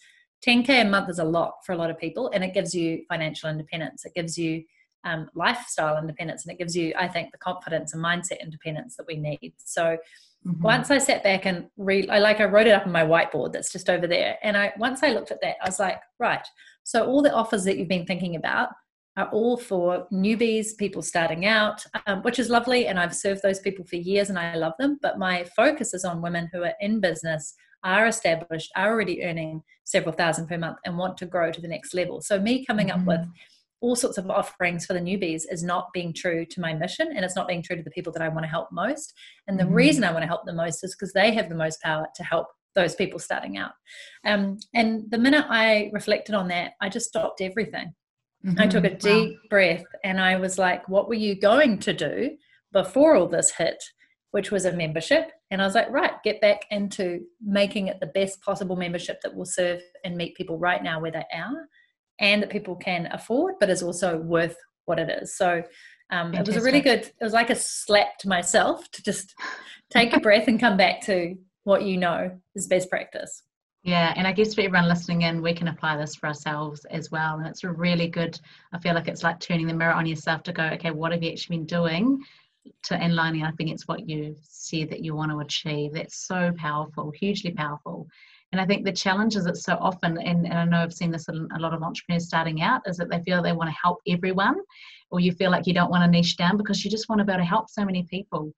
10K 0.45 0.81
a 0.81 0.83
month 0.83 1.09
is 1.09 1.19
a 1.19 1.23
lot 1.23 1.53
for 1.65 1.71
a 1.71 1.77
lot 1.77 1.89
of 1.89 1.97
people 1.97 2.29
and 2.33 2.43
it 2.43 2.53
gives 2.53 2.75
you 2.75 3.03
financial 3.07 3.49
independence. 3.49 4.03
It 4.03 4.13
gives 4.13 4.37
you 4.37 4.63
um, 5.05 5.29
lifestyle 5.35 5.97
independence 5.97 6.45
and 6.45 6.53
it 6.53 6.57
gives 6.57 6.75
you, 6.75 6.93
I 6.97 7.07
think, 7.07 7.31
the 7.31 7.37
confidence 7.37 7.93
and 7.93 8.03
mindset 8.03 8.41
independence 8.41 8.95
that 8.97 9.07
we 9.07 9.17
need. 9.17 9.53
So 9.57 9.97
Mm-hmm. 10.45 10.61
Once 10.61 10.91
I 10.91 10.97
sat 10.97 11.23
back 11.23 11.45
and 11.45 11.67
read, 11.77 12.09
I 12.09 12.19
like 12.19 12.39
I 12.39 12.45
wrote 12.45 12.67
it 12.67 12.71
up 12.71 12.85
on 12.85 12.91
my 12.91 13.03
whiteboard 13.03 13.53
that's 13.53 13.71
just 13.71 13.89
over 13.89 14.07
there. 14.07 14.37
And 14.43 14.57
I 14.57 14.73
once 14.77 15.03
I 15.03 15.09
looked 15.09 15.31
at 15.31 15.41
that, 15.41 15.55
I 15.61 15.67
was 15.67 15.79
like, 15.79 15.99
right. 16.19 16.45
So 16.83 17.05
all 17.05 17.21
the 17.21 17.33
offers 17.33 17.63
that 17.63 17.77
you've 17.77 17.87
been 17.87 18.05
thinking 18.05 18.35
about 18.35 18.69
are 19.15 19.29
all 19.29 19.57
for 19.57 20.07
newbies, 20.11 20.75
people 20.77 21.01
starting 21.01 21.45
out, 21.45 21.85
um, 22.07 22.23
which 22.23 22.39
is 22.39 22.49
lovely. 22.49 22.87
And 22.87 22.99
I've 22.99 23.15
served 23.15 23.41
those 23.41 23.59
people 23.59 23.85
for 23.85 23.95
years 23.95 24.29
and 24.29 24.39
I 24.39 24.55
love 24.55 24.73
them. 24.79 24.99
But 25.01 25.19
my 25.19 25.45
focus 25.55 25.93
is 25.93 26.03
on 26.03 26.21
women 26.21 26.49
who 26.51 26.63
are 26.63 26.73
in 26.81 26.99
business, 26.99 27.53
are 27.83 28.07
established, 28.07 28.71
are 28.75 28.91
already 28.91 29.23
earning 29.23 29.61
several 29.85 30.13
thousand 30.13 30.47
per 30.47 30.57
month, 30.57 30.77
and 30.83 30.97
want 30.97 31.17
to 31.17 31.25
grow 31.25 31.51
to 31.51 31.61
the 31.61 31.67
next 31.67 31.93
level. 31.93 32.21
So 32.21 32.39
me 32.39 32.65
coming 32.65 32.87
mm-hmm. 32.87 33.01
up 33.01 33.07
with 33.07 33.19
mm-hmm 33.19 33.31
all 33.83 33.97
sorts 33.97 34.17
of 34.17 34.29
offerings 34.29 34.85
for 34.85 34.93
the 34.93 34.99
newbies 34.99 35.43
is 35.51 35.61
not 35.61 35.89
being 35.93 36.13
true 36.13 36.45
to 36.45 36.61
my 36.61 36.73
mission 36.73 37.09
and 37.13 37.25
it's 37.25 37.35
not 37.35 37.49
being 37.49 37.61
true 37.61 37.75
to 37.75 37.83
the 37.83 37.91
people 37.91 38.13
that 38.13 38.21
I 38.21 38.29
want 38.29 38.43
to 38.43 38.49
help 38.49 38.69
most. 38.71 39.13
And 39.47 39.59
the 39.59 39.65
mm-hmm. 39.65 39.73
reason 39.73 40.05
I 40.05 40.11
want 40.11 40.23
to 40.23 40.27
help 40.27 40.45
them 40.45 40.55
most 40.55 40.85
is 40.85 40.95
because 40.95 41.11
they 41.11 41.33
have 41.33 41.49
the 41.49 41.55
most 41.55 41.81
power 41.81 42.07
to 42.15 42.23
help 42.23 42.47
those 42.75 42.95
people 42.95 43.19
starting 43.19 43.57
out. 43.57 43.71
Um, 44.25 44.57
and 44.73 45.03
the 45.11 45.17
minute 45.17 45.45
I 45.49 45.91
reflected 45.91 46.33
on 46.33 46.47
that, 46.47 46.71
I 46.81 46.87
just 46.87 47.09
stopped 47.09 47.41
everything. 47.41 47.93
Mm-hmm. 48.45 48.61
I 48.61 48.67
took 48.67 48.85
a 48.85 48.95
deep 48.95 49.33
wow. 49.33 49.49
breath 49.49 49.85
and 50.05 50.19
I 50.19 50.37
was 50.37 50.57
like, 50.57 50.87
what 50.87 51.09
were 51.09 51.13
you 51.13 51.37
going 51.37 51.79
to 51.79 51.93
do 51.93 52.37
before 52.71 53.15
all 53.15 53.27
this 53.27 53.51
hit? 53.51 53.83
Which 54.31 54.49
was 54.49 54.63
a 54.63 54.71
membership. 54.71 55.29
And 55.51 55.61
I 55.61 55.65
was 55.65 55.75
like, 55.75 55.91
right, 55.91 56.13
get 56.23 56.39
back 56.39 56.61
into 56.71 57.19
making 57.45 57.87
it 57.87 57.99
the 57.99 58.07
best 58.07 58.41
possible 58.41 58.77
membership 58.77 59.19
that 59.23 59.35
will 59.35 59.45
serve 59.45 59.81
and 60.05 60.15
meet 60.15 60.37
people 60.37 60.57
right 60.57 60.81
now 60.81 61.01
where 61.01 61.11
they 61.11 61.25
are 61.35 61.67
and 62.23 62.41
that 62.41 62.49
people 62.49 62.75
can 62.77 63.09
afford, 63.11 63.55
but 63.59 63.69
is 63.69 63.83
also 63.83 64.17
worth 64.17 64.55
what 64.85 64.97
it 64.97 65.09
is. 65.21 65.35
So 65.35 65.61
um, 66.09 66.33
it 66.33 66.47
was 66.47 66.55
a 66.55 66.61
really 66.61 66.79
good, 66.79 67.01
it 67.01 67.23
was 67.23 67.33
like 67.33 67.49
a 67.49 67.55
slap 67.55 68.17
to 68.19 68.29
myself 68.29 68.89
to 68.91 69.03
just 69.03 69.35
take 69.89 70.13
a 70.13 70.21
breath 70.21 70.47
and 70.47 70.57
come 70.59 70.77
back 70.77 71.01
to 71.01 71.35
what 71.65 71.83
you 71.83 71.97
know 71.97 72.31
is 72.55 72.67
best 72.67 72.89
practice. 72.89 73.43
Yeah, 73.83 74.13
and 74.15 74.25
I 74.25 74.31
guess 74.31 74.53
for 74.53 74.61
everyone 74.61 74.87
listening 74.87 75.23
in, 75.23 75.41
we 75.41 75.53
can 75.53 75.67
apply 75.67 75.97
this 75.97 76.15
for 76.15 76.27
ourselves 76.27 76.85
as 76.85 77.11
well. 77.11 77.39
And 77.39 77.45
it's 77.45 77.65
a 77.65 77.69
really 77.69 78.07
good, 78.07 78.39
I 78.71 78.79
feel 78.79 78.93
like 78.93 79.09
it's 79.09 79.23
like 79.23 79.41
turning 79.41 79.67
the 79.67 79.73
mirror 79.73 79.91
on 79.91 80.05
yourself 80.05 80.43
to 80.43 80.53
go, 80.53 80.63
okay, 80.75 80.91
what 80.91 81.11
have 81.11 81.21
you 81.21 81.31
actually 81.31 81.57
been 81.57 81.65
doing 81.65 82.23
to 82.83 82.95
and 82.95 83.13
lining 83.13 83.43
up 83.43 83.55
against 83.59 83.89
what 83.89 84.07
you 84.07 84.37
see 84.41 84.85
that 84.85 85.03
you 85.03 85.13
want 85.13 85.31
to 85.31 85.39
achieve? 85.39 85.91
That's 85.91 86.25
so 86.25 86.53
powerful, 86.57 87.11
hugely 87.11 87.51
powerful. 87.51 88.07
And 88.53 88.61
I 88.61 88.67
think 88.67 88.85
the 88.85 88.91
challenge 88.91 89.35
is 89.35 89.45
that 89.45 89.57
so 89.57 89.77
often, 89.81 90.15
and, 90.19 90.45
and 90.45 90.53
I 90.53 90.63
know 90.63 90.77
I've 90.77 90.93
seen 90.93 91.09
this 91.09 91.27
in 91.27 91.49
a 91.55 91.59
lot 91.59 91.73
of 91.73 91.81
entrepreneurs 91.81 92.27
starting 92.27 92.61
out, 92.61 92.83
is 92.85 92.97
that 92.97 93.09
they 93.09 93.19
feel 93.23 93.41
they 93.41 93.51
want 93.51 93.71
to 93.71 93.75
help 93.81 93.97
everyone, 94.07 94.57
or 95.09 95.19
you 95.19 95.31
feel 95.31 95.49
like 95.49 95.65
you 95.65 95.73
don't 95.73 95.89
want 95.89 96.03
to 96.03 96.07
niche 96.07 96.37
down 96.37 96.55
because 96.55 96.85
you 96.85 96.91
just 96.91 97.09
want 97.09 97.17
to 97.17 97.25
be 97.25 97.31
able 97.31 97.41
to 97.41 97.47
help 97.47 97.67
so 97.67 97.83
many 97.83 98.03
people. 98.03 98.53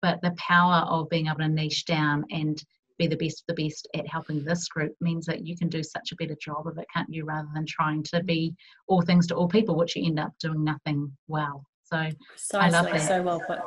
But 0.00 0.22
the 0.22 0.34
power 0.38 0.86
of 0.88 1.10
being 1.10 1.26
able 1.26 1.40
to 1.40 1.48
niche 1.48 1.84
down 1.84 2.24
and 2.30 2.58
be 2.96 3.06
the 3.06 3.16
best 3.16 3.44
of 3.46 3.54
the 3.54 3.64
best 3.64 3.86
at 3.94 4.08
helping 4.08 4.42
this 4.42 4.66
group 4.66 4.94
means 5.02 5.26
that 5.26 5.46
you 5.46 5.58
can 5.58 5.68
do 5.68 5.82
such 5.82 6.10
a 6.10 6.16
better 6.16 6.36
job 6.40 6.66
of 6.66 6.78
it, 6.78 6.86
can't 6.94 7.12
you? 7.12 7.26
Rather 7.26 7.48
than 7.52 7.66
trying 7.66 8.02
to 8.04 8.22
be 8.22 8.54
all 8.86 9.02
things 9.02 9.26
to 9.26 9.34
all 9.34 9.46
people, 9.46 9.76
which 9.76 9.94
you 9.94 10.06
end 10.06 10.18
up 10.18 10.32
doing 10.40 10.64
nothing 10.64 11.12
well. 11.28 11.66
So 11.82 12.08
Precisely, 12.30 12.60
I 12.60 12.70
love 12.70 12.90
that. 12.90 13.02
So 13.02 13.22
well 13.22 13.40
put. 13.46 13.60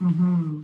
Mm-hmm. 0.00 0.62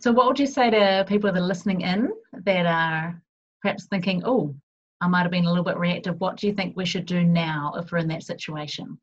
So, 0.00 0.10
what 0.10 0.26
would 0.26 0.40
you 0.40 0.48
say 0.48 0.68
to 0.68 1.04
people 1.06 1.30
that 1.30 1.38
are 1.38 1.46
listening 1.46 1.82
in 1.82 2.12
that 2.32 2.66
are 2.66 3.21
perhaps 3.62 3.86
thinking, 3.86 4.22
"Oh, 4.24 4.54
I 5.00 5.08
might 5.08 5.22
have 5.22 5.30
been 5.30 5.46
a 5.46 5.48
little 5.48 5.64
bit 5.64 5.78
reactive. 5.78 6.20
What 6.20 6.36
do 6.36 6.46
you 6.46 6.52
think 6.52 6.76
we 6.76 6.84
should 6.84 7.06
do 7.06 7.24
now 7.24 7.74
if 7.76 7.90
we're 7.90 7.98
in 7.98 8.08
that 8.08 8.24
situation?" 8.24 8.98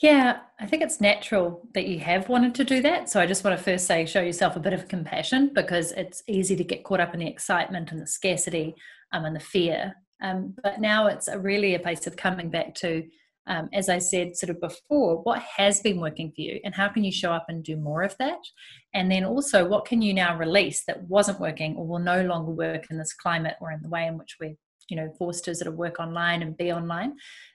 Yeah, 0.00 0.38
I 0.60 0.66
think 0.66 0.82
it's 0.82 1.00
natural 1.00 1.66
that 1.74 1.88
you 1.88 1.98
have 1.98 2.28
wanted 2.28 2.54
to 2.54 2.64
do 2.64 2.80
that. 2.82 3.08
So 3.08 3.18
I 3.20 3.26
just 3.26 3.42
want 3.42 3.58
to 3.58 3.62
first 3.62 3.86
say, 3.86 4.06
show 4.06 4.20
yourself 4.20 4.54
a 4.54 4.60
bit 4.60 4.72
of 4.72 4.86
compassion 4.86 5.50
because 5.52 5.90
it's 5.92 6.22
easy 6.28 6.54
to 6.54 6.62
get 6.62 6.84
caught 6.84 7.00
up 7.00 7.14
in 7.14 7.20
the 7.20 7.26
excitement 7.26 7.90
and 7.90 8.00
the 8.00 8.06
scarcity 8.06 8.76
um, 9.12 9.24
and 9.24 9.34
the 9.34 9.40
fear. 9.40 9.96
Um, 10.22 10.54
but 10.62 10.80
now 10.80 11.08
it's 11.08 11.28
really 11.36 11.74
a 11.74 11.80
place 11.80 12.06
of 12.06 12.16
coming 12.16 12.48
back 12.48 12.76
to, 12.76 13.08
um, 13.48 13.68
as 13.72 13.88
I 13.88 13.98
said 13.98 14.36
sort 14.36 14.50
of 14.50 14.60
before, 14.60 15.22
what 15.22 15.40
has 15.40 15.80
been 15.80 16.00
working 16.00 16.30
for 16.30 16.42
you 16.42 16.60
and 16.64 16.74
how 16.74 16.88
can 16.88 17.02
you 17.02 17.12
show 17.12 17.32
up 17.32 17.46
and 17.48 17.64
do 17.64 17.76
more 17.76 18.02
of 18.02 18.14
that? 18.18 18.38
And 18.94 19.10
then 19.10 19.24
also, 19.24 19.66
what 19.66 19.86
can 19.86 20.02
you 20.02 20.14
now 20.14 20.36
release 20.36 20.84
that 20.86 21.02
wasn't 21.04 21.40
working 21.40 21.74
or 21.76 21.86
will 21.86 21.98
no 21.98 22.22
longer 22.22 22.52
work 22.52 22.86
in 22.90 22.98
this 22.98 23.12
climate 23.12 23.56
or 23.60 23.72
in 23.72 23.82
the 23.82 23.88
way 23.88 24.06
in 24.06 24.18
which 24.18 24.36
we're 24.40 24.54
you 24.88 24.96
know 24.96 25.12
forced 25.18 25.44
to 25.44 25.54
sort 25.54 25.68
of 25.68 25.74
work 25.74 26.00
online 26.00 26.42
and 26.42 26.56
be 26.56 26.72
online 26.72 27.14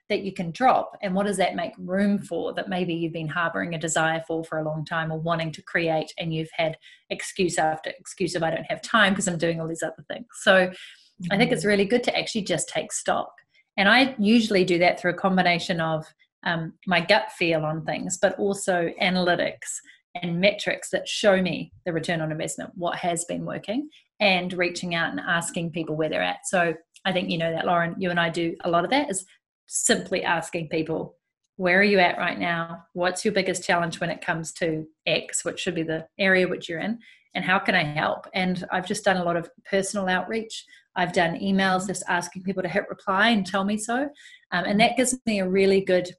that 0.09 0.21
you 0.21 0.31
can 0.31 0.51
drop 0.51 0.95
and 1.01 1.13
what 1.13 1.25
does 1.25 1.37
that 1.37 1.55
make 1.55 1.73
room 1.77 2.19
for 2.19 2.53
that 2.53 2.69
maybe 2.69 2.93
you've 2.93 3.13
been 3.13 3.27
harboring 3.27 3.73
a 3.73 3.79
desire 3.79 4.23
for 4.27 4.43
for 4.43 4.59
a 4.59 4.63
long 4.63 4.85
time 4.85 5.11
or 5.11 5.19
wanting 5.19 5.51
to 5.51 5.61
create 5.63 6.13
and 6.19 6.33
you've 6.33 6.51
had 6.55 6.77
excuse 7.09 7.57
after 7.57 7.91
excuse 7.99 8.35
of 8.35 8.43
i 8.43 8.51
don't 8.51 8.69
have 8.69 8.81
time 8.81 9.13
because 9.13 9.27
i'm 9.27 9.37
doing 9.37 9.59
all 9.59 9.67
these 9.67 9.83
other 9.83 10.05
things 10.07 10.27
so 10.41 10.67
mm-hmm. 10.67 11.25
i 11.31 11.37
think 11.37 11.51
it's 11.51 11.61
mm-hmm. 11.61 11.69
really 11.69 11.85
good 11.85 12.03
to 12.03 12.15
actually 12.17 12.43
just 12.43 12.69
take 12.69 12.91
stock 12.91 13.31
and 13.77 13.89
i 13.89 14.15
usually 14.17 14.63
do 14.63 14.77
that 14.77 14.99
through 14.99 15.11
a 15.11 15.15
combination 15.15 15.79
of 15.79 16.05
um, 16.45 16.73
my 16.85 16.99
gut 16.99 17.31
feel 17.31 17.63
on 17.63 17.85
things 17.85 18.17
but 18.21 18.37
also 18.37 18.89
analytics 19.01 19.79
and 20.21 20.39
metrics 20.39 20.89
that 20.89 21.07
show 21.07 21.41
me 21.41 21.71
the 21.85 21.93
return 21.93 22.21
on 22.21 22.31
investment 22.31 22.71
what 22.75 22.97
has 22.97 23.25
been 23.25 23.45
working 23.45 23.89
and 24.19 24.53
reaching 24.53 24.93
out 24.93 25.11
and 25.11 25.19
asking 25.19 25.71
people 25.71 25.95
where 25.95 26.09
they're 26.09 26.21
at 26.21 26.45
so 26.45 26.73
I 27.05 27.11
think 27.11 27.29
you 27.29 27.37
know 27.37 27.51
that, 27.51 27.65
Lauren. 27.65 27.95
You 27.97 28.09
and 28.09 28.19
I 28.19 28.29
do 28.29 28.55
a 28.63 28.69
lot 28.69 28.83
of 28.83 28.91
that 28.91 29.09
is 29.09 29.25
simply 29.67 30.23
asking 30.23 30.69
people, 30.69 31.15
where 31.57 31.79
are 31.79 31.83
you 31.83 31.99
at 31.99 32.17
right 32.17 32.39
now? 32.39 32.85
What's 32.93 33.23
your 33.23 33.33
biggest 33.33 33.63
challenge 33.63 33.99
when 33.99 34.09
it 34.09 34.25
comes 34.25 34.51
to 34.53 34.87
X, 35.05 35.45
which 35.45 35.59
should 35.59 35.75
be 35.75 35.83
the 35.83 36.07
area 36.17 36.47
which 36.47 36.67
you're 36.67 36.79
in? 36.79 36.99
And 37.35 37.43
how 37.43 37.59
can 37.59 37.75
I 37.75 37.83
help? 37.83 38.27
And 38.33 38.63
I've 38.71 38.87
just 38.87 39.03
done 39.03 39.17
a 39.17 39.23
lot 39.23 39.37
of 39.37 39.49
personal 39.69 40.07
outreach. 40.07 40.65
I've 40.95 41.13
done 41.13 41.39
emails 41.39 41.87
just 41.87 42.03
asking 42.07 42.43
people 42.43 42.63
to 42.63 42.69
hit 42.69 42.85
reply 42.89 43.29
and 43.29 43.45
tell 43.45 43.63
me 43.63 43.77
so. 43.77 44.09
Um, 44.51 44.65
and 44.65 44.79
that 44.79 44.97
gives 44.97 45.17
me 45.25 45.39
a 45.39 45.49
really 45.49 45.81
good 45.81 46.09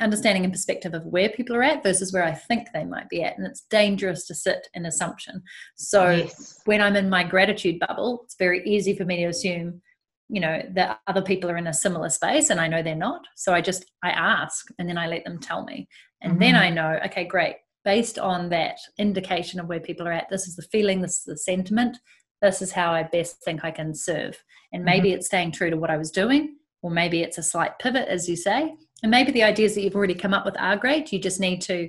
understanding 0.00 0.44
and 0.44 0.52
perspective 0.52 0.94
of 0.94 1.06
where 1.06 1.28
people 1.30 1.56
are 1.56 1.62
at 1.62 1.82
versus 1.82 2.12
where 2.12 2.24
I 2.24 2.32
think 2.32 2.68
they 2.72 2.84
might 2.84 3.08
be 3.08 3.22
at. 3.22 3.36
And 3.38 3.46
it's 3.46 3.62
dangerous 3.70 4.26
to 4.26 4.34
sit 4.34 4.68
in 4.74 4.86
assumption. 4.86 5.42
So 5.76 6.10
yes. 6.10 6.60
when 6.64 6.80
I'm 6.80 6.96
in 6.96 7.08
my 7.08 7.24
gratitude 7.24 7.80
bubble, 7.80 8.22
it's 8.24 8.36
very 8.38 8.62
easy 8.64 8.94
for 8.94 9.04
me 9.04 9.16
to 9.16 9.26
assume 9.26 9.80
you 10.28 10.40
know 10.40 10.60
that 10.72 10.98
other 11.06 11.22
people 11.22 11.50
are 11.50 11.56
in 11.56 11.68
a 11.68 11.72
similar 11.72 12.08
space 12.08 12.50
and 12.50 12.60
i 12.60 12.66
know 12.66 12.82
they're 12.82 12.94
not 12.94 13.22
so 13.36 13.54
i 13.54 13.60
just 13.60 13.84
i 14.02 14.10
ask 14.10 14.66
and 14.78 14.88
then 14.88 14.98
i 14.98 15.06
let 15.06 15.24
them 15.24 15.38
tell 15.38 15.64
me 15.64 15.86
and 16.20 16.32
mm-hmm. 16.32 16.40
then 16.40 16.56
i 16.56 16.68
know 16.68 16.98
okay 17.04 17.24
great 17.24 17.56
based 17.86 18.18
on 18.18 18.50
that 18.50 18.76
indication 18.98 19.58
of 19.58 19.68
where 19.68 19.80
people 19.80 20.06
are 20.06 20.12
at 20.12 20.28
this 20.28 20.46
is 20.46 20.56
the 20.56 20.62
feeling 20.62 21.00
this 21.00 21.18
is 21.18 21.24
the 21.24 21.38
sentiment 21.38 21.96
this 22.42 22.60
is 22.60 22.72
how 22.72 22.92
i 22.92 23.02
best 23.02 23.42
think 23.44 23.64
i 23.64 23.70
can 23.70 23.94
serve 23.94 24.42
and 24.72 24.80
mm-hmm. 24.80 24.84
maybe 24.84 25.08
mm-hmm. 25.08 25.16
it's 25.16 25.26
staying 25.28 25.52
true 25.52 25.70
to 25.70 25.76
what 25.76 25.90
i 25.90 25.96
was 25.96 26.10
doing 26.10 26.56
or 26.82 26.90
maybe 26.90 27.22
it's 27.22 27.38
a 27.38 27.42
slight 27.42 27.78
pivot 27.78 28.08
as 28.08 28.28
you 28.28 28.36
say 28.36 28.74
and 29.02 29.10
maybe 29.10 29.32
the 29.32 29.42
ideas 29.42 29.74
that 29.74 29.82
you've 29.82 29.96
already 29.96 30.14
come 30.14 30.34
up 30.34 30.44
with 30.44 30.58
are 30.58 30.76
great 30.76 31.12
you 31.12 31.18
just 31.18 31.40
need 31.40 31.62
to 31.62 31.88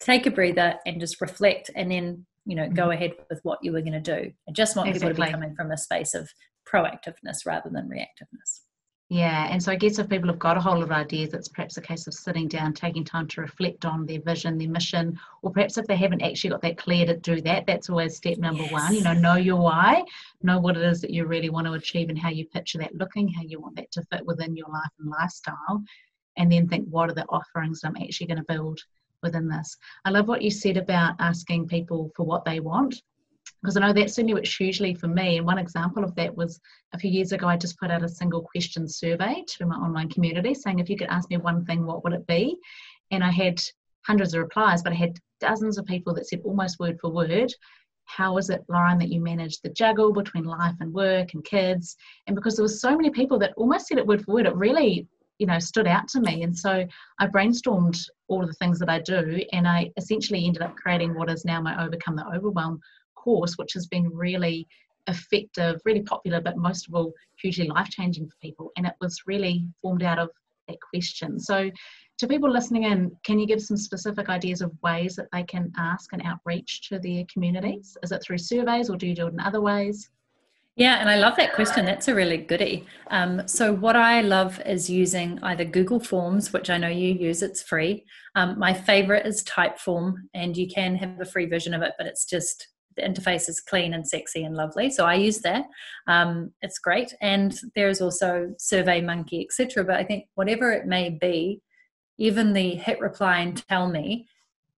take 0.00 0.26
a 0.26 0.30
breather 0.30 0.74
and 0.84 1.00
just 1.00 1.20
reflect 1.20 1.70
and 1.74 1.90
then 1.90 2.24
you 2.44 2.54
know 2.54 2.64
mm-hmm. 2.64 2.74
go 2.74 2.90
ahead 2.90 3.12
with 3.30 3.40
what 3.42 3.58
you 3.62 3.72
were 3.72 3.80
going 3.80 3.92
to 3.92 4.00
do 4.00 4.30
i 4.48 4.52
just 4.52 4.76
want 4.76 4.88
exactly. 4.88 5.12
people 5.12 5.24
to 5.24 5.28
be 5.28 5.32
coming 5.32 5.56
from 5.56 5.72
a 5.72 5.78
space 5.78 6.14
of 6.14 6.28
proactiveness 6.66 7.46
rather 7.46 7.70
than 7.70 7.88
reactiveness. 7.88 8.60
Yeah, 9.08 9.46
and 9.48 9.62
so 9.62 9.70
I 9.70 9.76
guess 9.76 10.00
if 10.00 10.08
people 10.08 10.28
have 10.28 10.40
got 10.40 10.56
a 10.56 10.60
whole 10.60 10.74
lot 10.74 10.82
of 10.82 10.90
ideas, 10.90 11.32
it's 11.32 11.46
perhaps 11.46 11.76
a 11.76 11.80
case 11.80 12.08
of 12.08 12.14
sitting 12.14 12.48
down, 12.48 12.72
taking 12.72 13.04
time 13.04 13.28
to 13.28 13.40
reflect 13.40 13.84
on 13.84 14.04
their 14.04 14.20
vision, 14.20 14.58
their 14.58 14.68
mission, 14.68 15.16
or 15.42 15.52
perhaps 15.52 15.78
if 15.78 15.86
they 15.86 15.94
haven't 15.94 16.22
actually 16.22 16.50
got 16.50 16.62
that 16.62 16.76
clear 16.76 17.06
to 17.06 17.16
do 17.16 17.40
that, 17.42 17.66
that's 17.66 17.88
always 17.88 18.16
step 18.16 18.38
number 18.38 18.64
yes. 18.64 18.72
one. 18.72 18.94
You 18.94 19.02
know, 19.02 19.12
know 19.12 19.36
your 19.36 19.60
why, 19.60 20.02
know 20.42 20.58
what 20.58 20.76
it 20.76 20.82
is 20.82 21.00
that 21.02 21.10
you 21.10 21.24
really 21.24 21.50
want 21.50 21.68
to 21.68 21.74
achieve 21.74 22.08
and 22.08 22.18
how 22.18 22.30
you 22.30 22.46
picture 22.46 22.78
that 22.78 22.96
looking, 22.96 23.28
how 23.28 23.42
you 23.42 23.60
want 23.60 23.76
that 23.76 23.92
to 23.92 24.02
fit 24.10 24.26
within 24.26 24.56
your 24.56 24.68
life 24.68 24.90
and 24.98 25.08
lifestyle, 25.08 25.84
and 26.36 26.50
then 26.50 26.66
think 26.66 26.88
what 26.88 27.08
are 27.08 27.14
the 27.14 27.26
offerings 27.28 27.82
I'm 27.84 27.96
actually 27.96 28.26
going 28.26 28.38
to 28.38 28.44
build 28.44 28.80
within 29.22 29.48
this. 29.48 29.76
I 30.04 30.10
love 30.10 30.26
what 30.26 30.42
you 30.42 30.50
said 30.50 30.76
about 30.76 31.14
asking 31.20 31.68
people 31.68 32.10
for 32.16 32.24
what 32.24 32.44
they 32.44 32.58
want 32.58 33.02
because 33.66 33.76
I 33.76 33.80
know 33.80 33.92
that's 33.92 34.14
certainly 34.14 34.34
what's 34.34 34.54
hugely 34.54 34.94
for 34.94 35.08
me. 35.08 35.38
And 35.38 35.44
one 35.44 35.58
example 35.58 36.04
of 36.04 36.14
that 36.14 36.36
was 36.36 36.60
a 36.92 36.98
few 37.00 37.10
years 37.10 37.32
ago, 37.32 37.48
I 37.48 37.56
just 37.56 37.76
put 37.80 37.90
out 37.90 38.04
a 38.04 38.08
single 38.08 38.40
question 38.40 38.86
survey 38.86 39.42
to 39.44 39.66
my 39.66 39.74
online 39.74 40.08
community 40.08 40.54
saying, 40.54 40.78
if 40.78 40.88
you 40.88 40.96
could 40.96 41.08
ask 41.08 41.28
me 41.30 41.36
one 41.38 41.64
thing, 41.64 41.84
what 41.84 42.04
would 42.04 42.12
it 42.12 42.24
be? 42.28 42.56
And 43.10 43.24
I 43.24 43.30
had 43.32 43.60
hundreds 44.06 44.34
of 44.34 44.40
replies, 44.42 44.84
but 44.84 44.92
I 44.92 44.94
had 44.94 45.18
dozens 45.40 45.78
of 45.78 45.84
people 45.84 46.14
that 46.14 46.28
said 46.28 46.42
almost 46.44 46.78
word 46.78 47.00
for 47.00 47.10
word, 47.10 47.52
how 48.04 48.38
is 48.38 48.50
it, 48.50 48.64
Lauren, 48.68 48.98
that 48.98 49.08
you 49.08 49.20
manage 49.20 49.60
the 49.60 49.70
juggle 49.70 50.12
between 50.12 50.44
life 50.44 50.76
and 50.78 50.94
work 50.94 51.34
and 51.34 51.44
kids? 51.44 51.96
And 52.28 52.36
because 52.36 52.54
there 52.54 52.64
were 52.64 52.68
so 52.68 52.96
many 52.96 53.10
people 53.10 53.36
that 53.40 53.52
almost 53.56 53.88
said 53.88 53.98
it 53.98 54.06
word 54.06 54.24
for 54.24 54.34
word, 54.34 54.46
it 54.46 54.54
really, 54.54 55.08
you 55.40 55.46
know, 55.48 55.58
stood 55.58 55.88
out 55.88 56.06
to 56.10 56.20
me. 56.20 56.44
And 56.44 56.56
so 56.56 56.86
I 57.18 57.26
brainstormed 57.26 58.00
all 58.28 58.42
of 58.42 58.48
the 58.48 58.54
things 58.54 58.78
that 58.78 58.88
I 58.88 59.00
do, 59.00 59.44
and 59.52 59.66
I 59.66 59.90
essentially 59.96 60.46
ended 60.46 60.62
up 60.62 60.76
creating 60.76 61.16
what 61.16 61.28
is 61.28 61.44
now 61.44 61.60
my 61.60 61.84
Overcome 61.84 62.14
the 62.14 62.28
Overwhelm 62.32 62.80
course, 63.26 63.54
which 63.58 63.72
has 63.74 63.86
been 63.86 64.08
really 64.14 64.66
effective, 65.08 65.80
really 65.84 66.02
popular, 66.02 66.40
but 66.40 66.56
most 66.56 66.88
of 66.88 66.94
all, 66.94 67.12
hugely 67.40 67.66
life 67.66 67.88
changing 67.90 68.26
for 68.28 68.36
people. 68.40 68.70
And 68.76 68.86
it 68.86 68.94
was 69.00 69.20
really 69.26 69.66
formed 69.82 70.02
out 70.02 70.18
of 70.18 70.30
that 70.68 70.78
question. 70.92 71.38
So, 71.38 71.70
to 72.18 72.26
people 72.26 72.50
listening 72.50 72.84
in, 72.84 73.14
can 73.24 73.38
you 73.38 73.46
give 73.46 73.60
some 73.60 73.76
specific 73.76 74.30
ideas 74.30 74.62
of 74.62 74.72
ways 74.82 75.16
that 75.16 75.28
they 75.32 75.42
can 75.42 75.70
ask 75.76 76.14
and 76.14 76.22
outreach 76.24 76.88
to 76.88 76.98
their 76.98 77.24
communities? 77.30 77.96
Is 78.02 78.10
it 78.10 78.22
through 78.22 78.38
surveys 78.38 78.88
or 78.88 78.96
do 78.96 79.06
you 79.06 79.14
do 79.14 79.26
it 79.26 79.34
in 79.34 79.40
other 79.40 79.60
ways? 79.60 80.08
Yeah, 80.76 80.96
and 80.96 81.08
I 81.08 81.16
love 81.16 81.36
that 81.36 81.54
question. 81.54 81.86
That's 81.86 82.08
a 82.08 82.14
really 82.14 82.36
goodie. 82.36 82.86
Um, 83.10 83.48
so, 83.48 83.72
what 83.72 83.96
I 83.96 84.20
love 84.20 84.60
is 84.66 84.90
using 84.90 85.38
either 85.42 85.64
Google 85.64 86.00
Forms, 86.00 86.52
which 86.52 86.68
I 86.70 86.78
know 86.78 86.88
you 86.88 87.14
use, 87.14 87.42
it's 87.42 87.62
free. 87.62 88.04
Um, 88.34 88.58
my 88.58 88.74
favorite 88.74 89.26
is 89.26 89.42
Typeform, 89.44 90.14
and 90.34 90.56
you 90.56 90.68
can 90.68 90.96
have 90.96 91.18
a 91.20 91.24
free 91.24 91.46
version 91.46 91.72
of 91.72 91.82
it, 91.82 91.92
but 91.96 92.06
it's 92.06 92.26
just 92.26 92.68
the 92.96 93.02
interface 93.02 93.48
is 93.48 93.60
clean 93.60 93.94
and 93.94 94.06
sexy 94.06 94.44
and 94.44 94.56
lovely. 94.56 94.90
So 94.90 95.04
I 95.04 95.14
use 95.14 95.40
that. 95.40 95.64
Um, 96.06 96.52
it's 96.62 96.78
great. 96.78 97.14
And 97.20 97.58
there's 97.74 98.00
also 98.00 98.54
Survey 98.58 99.00
Monkey, 99.00 99.44
etc. 99.44 99.84
But 99.84 99.96
I 99.96 100.04
think 100.04 100.26
whatever 100.34 100.72
it 100.72 100.86
may 100.86 101.10
be, 101.10 101.60
even 102.18 102.52
the 102.52 102.70
hit 102.74 103.00
reply 103.00 103.38
and 103.38 103.66
tell 103.68 103.88
me 103.88 104.26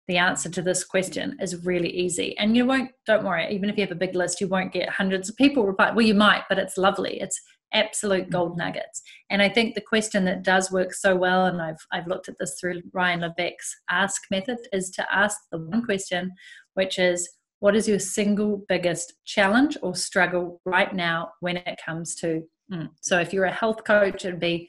the 0.09 0.17
answer 0.17 0.49
to 0.49 0.63
this 0.63 0.85
question 0.85 1.37
is 1.41 1.65
really 1.65 1.91
easy. 1.91 2.37
And 2.39 2.57
you 2.57 2.65
won't, 2.65 2.91
don't 3.07 3.25
worry, 3.25 3.55
even 3.55 3.69
if 3.69 3.77
you 3.77 3.83
have 3.83 3.93
a 3.93 3.95
big 3.95 4.15
list, 4.15 4.41
you 4.41 4.49
won't 4.49 4.73
get 4.73 4.89
hundreds 4.89 5.29
of 5.29 5.37
people 5.37 5.67
reply. 5.67 5.91
Well, 5.91 6.07
you 6.07 6.15
might, 6.15 6.45
but 6.49 6.59
it's 6.59 6.79
lovely. 6.79 7.21
It's 7.21 7.41
absolute 7.73 8.31
gold 8.31 8.57
nuggets. 8.57 9.03
And 9.31 9.43
I 9.43 9.49
think 9.49 9.75
the 9.75 9.81
question 9.81 10.25
that 10.25 10.43
does 10.43 10.73
work 10.73 10.95
so 10.95 11.15
well, 11.15 11.47
and 11.47 11.61
I've 11.61 11.85
I've 11.93 12.07
looked 12.07 12.29
at 12.29 12.39
this 12.39 12.57
through 12.59 12.83
Ryan 12.93 13.21
Levesque's 13.21 13.77
ask 13.91 14.23
method, 14.31 14.59
is 14.73 14.91
to 14.93 15.15
ask 15.15 15.39
the 15.53 15.59
one 15.59 15.85
question, 15.85 16.33
which 16.75 16.99
is 16.99 17.29
what 17.61 17.75
is 17.75 17.89
your 17.89 17.99
single 17.99 18.65
biggest 18.69 19.15
challenge 19.25 19.77
or 19.83 19.95
struggle 19.95 20.61
right 20.65 20.95
now 20.95 21.31
when 21.41 21.57
it 21.57 21.79
comes 21.85 22.15
to 22.17 22.43
mm. 22.73 22.89
so 23.01 23.19
if 23.19 23.33
you're 23.33 23.45
a 23.45 23.53
health 23.53 23.85
coach 23.85 24.25
it'd 24.25 24.41
be 24.41 24.69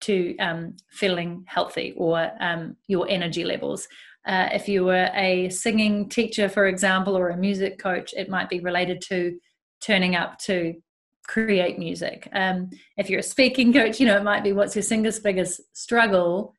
to 0.00 0.36
um, 0.38 0.76
feeling 0.90 1.44
healthy 1.46 1.94
or 1.96 2.30
um, 2.40 2.76
your 2.88 3.08
energy 3.08 3.44
levels 3.44 3.86
uh, 4.26 4.48
if 4.52 4.68
you 4.68 4.84
were 4.84 5.10
a 5.14 5.48
singing 5.48 6.08
teacher 6.08 6.48
for 6.48 6.66
example 6.66 7.16
or 7.16 7.30
a 7.30 7.36
music 7.36 7.78
coach 7.78 8.12
it 8.16 8.28
might 8.28 8.48
be 8.48 8.60
related 8.60 9.00
to 9.00 9.38
turning 9.80 10.16
up 10.16 10.38
to 10.38 10.74
create 11.24 11.78
music 11.78 12.28
um, 12.32 12.68
if 12.96 13.08
you're 13.08 13.20
a 13.20 13.22
speaking 13.22 13.72
coach 13.78 14.00
you 14.00 14.06
know 14.06 14.16
it 14.16 14.24
might 14.24 14.44
be 14.44 14.52
what's 14.52 14.74
your 14.74 14.82
single 14.82 15.12
biggest 15.22 15.60
struggle 15.76 16.54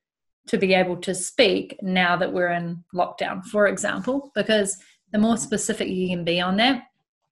to 0.47 0.57
be 0.57 0.73
able 0.73 0.97
to 0.97 1.15
speak 1.15 1.77
now 1.81 2.17
that 2.17 2.31
we're 2.31 2.51
in 2.51 2.83
lockdown 2.93 3.43
for 3.45 3.67
example 3.67 4.31
because 4.35 4.77
the 5.13 5.19
more 5.19 5.37
specific 5.37 5.87
you 5.87 6.09
can 6.09 6.25
be 6.25 6.41
on 6.41 6.57
that, 6.57 6.83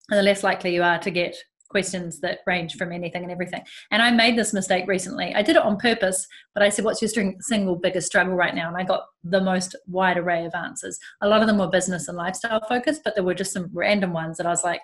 the 0.09 0.21
less 0.21 0.43
likely 0.43 0.73
you 0.73 0.83
are 0.83 0.99
to 0.99 1.11
get 1.11 1.35
questions 1.71 2.19
that 2.19 2.39
range 2.45 2.75
from 2.75 2.91
anything 2.91 3.23
and 3.23 3.31
everything. 3.31 3.63
And 3.91 4.01
I 4.01 4.11
made 4.11 4.37
this 4.37 4.53
mistake 4.53 4.85
recently. 4.87 5.33
I 5.33 5.41
did 5.41 5.55
it 5.55 5.63
on 5.63 5.77
purpose, 5.77 6.27
but 6.53 6.61
I 6.61 6.69
said, 6.69 6.85
What's 6.85 7.01
your 7.01 7.33
single 7.39 7.75
biggest 7.75 8.07
struggle 8.07 8.35
right 8.35 8.53
now? 8.53 8.67
And 8.67 8.77
I 8.77 8.83
got 8.83 9.05
the 9.23 9.41
most 9.41 9.75
wide 9.87 10.17
array 10.17 10.45
of 10.45 10.53
answers. 10.53 10.99
A 11.21 11.27
lot 11.27 11.41
of 11.41 11.47
them 11.47 11.57
were 11.57 11.67
business 11.67 12.07
and 12.07 12.17
lifestyle 12.17 12.61
focused, 12.67 13.01
but 13.03 13.15
there 13.15 13.23
were 13.23 13.33
just 13.33 13.53
some 13.53 13.69
random 13.73 14.13
ones 14.13 14.37
that 14.37 14.45
I 14.45 14.49
was 14.49 14.63
like, 14.63 14.81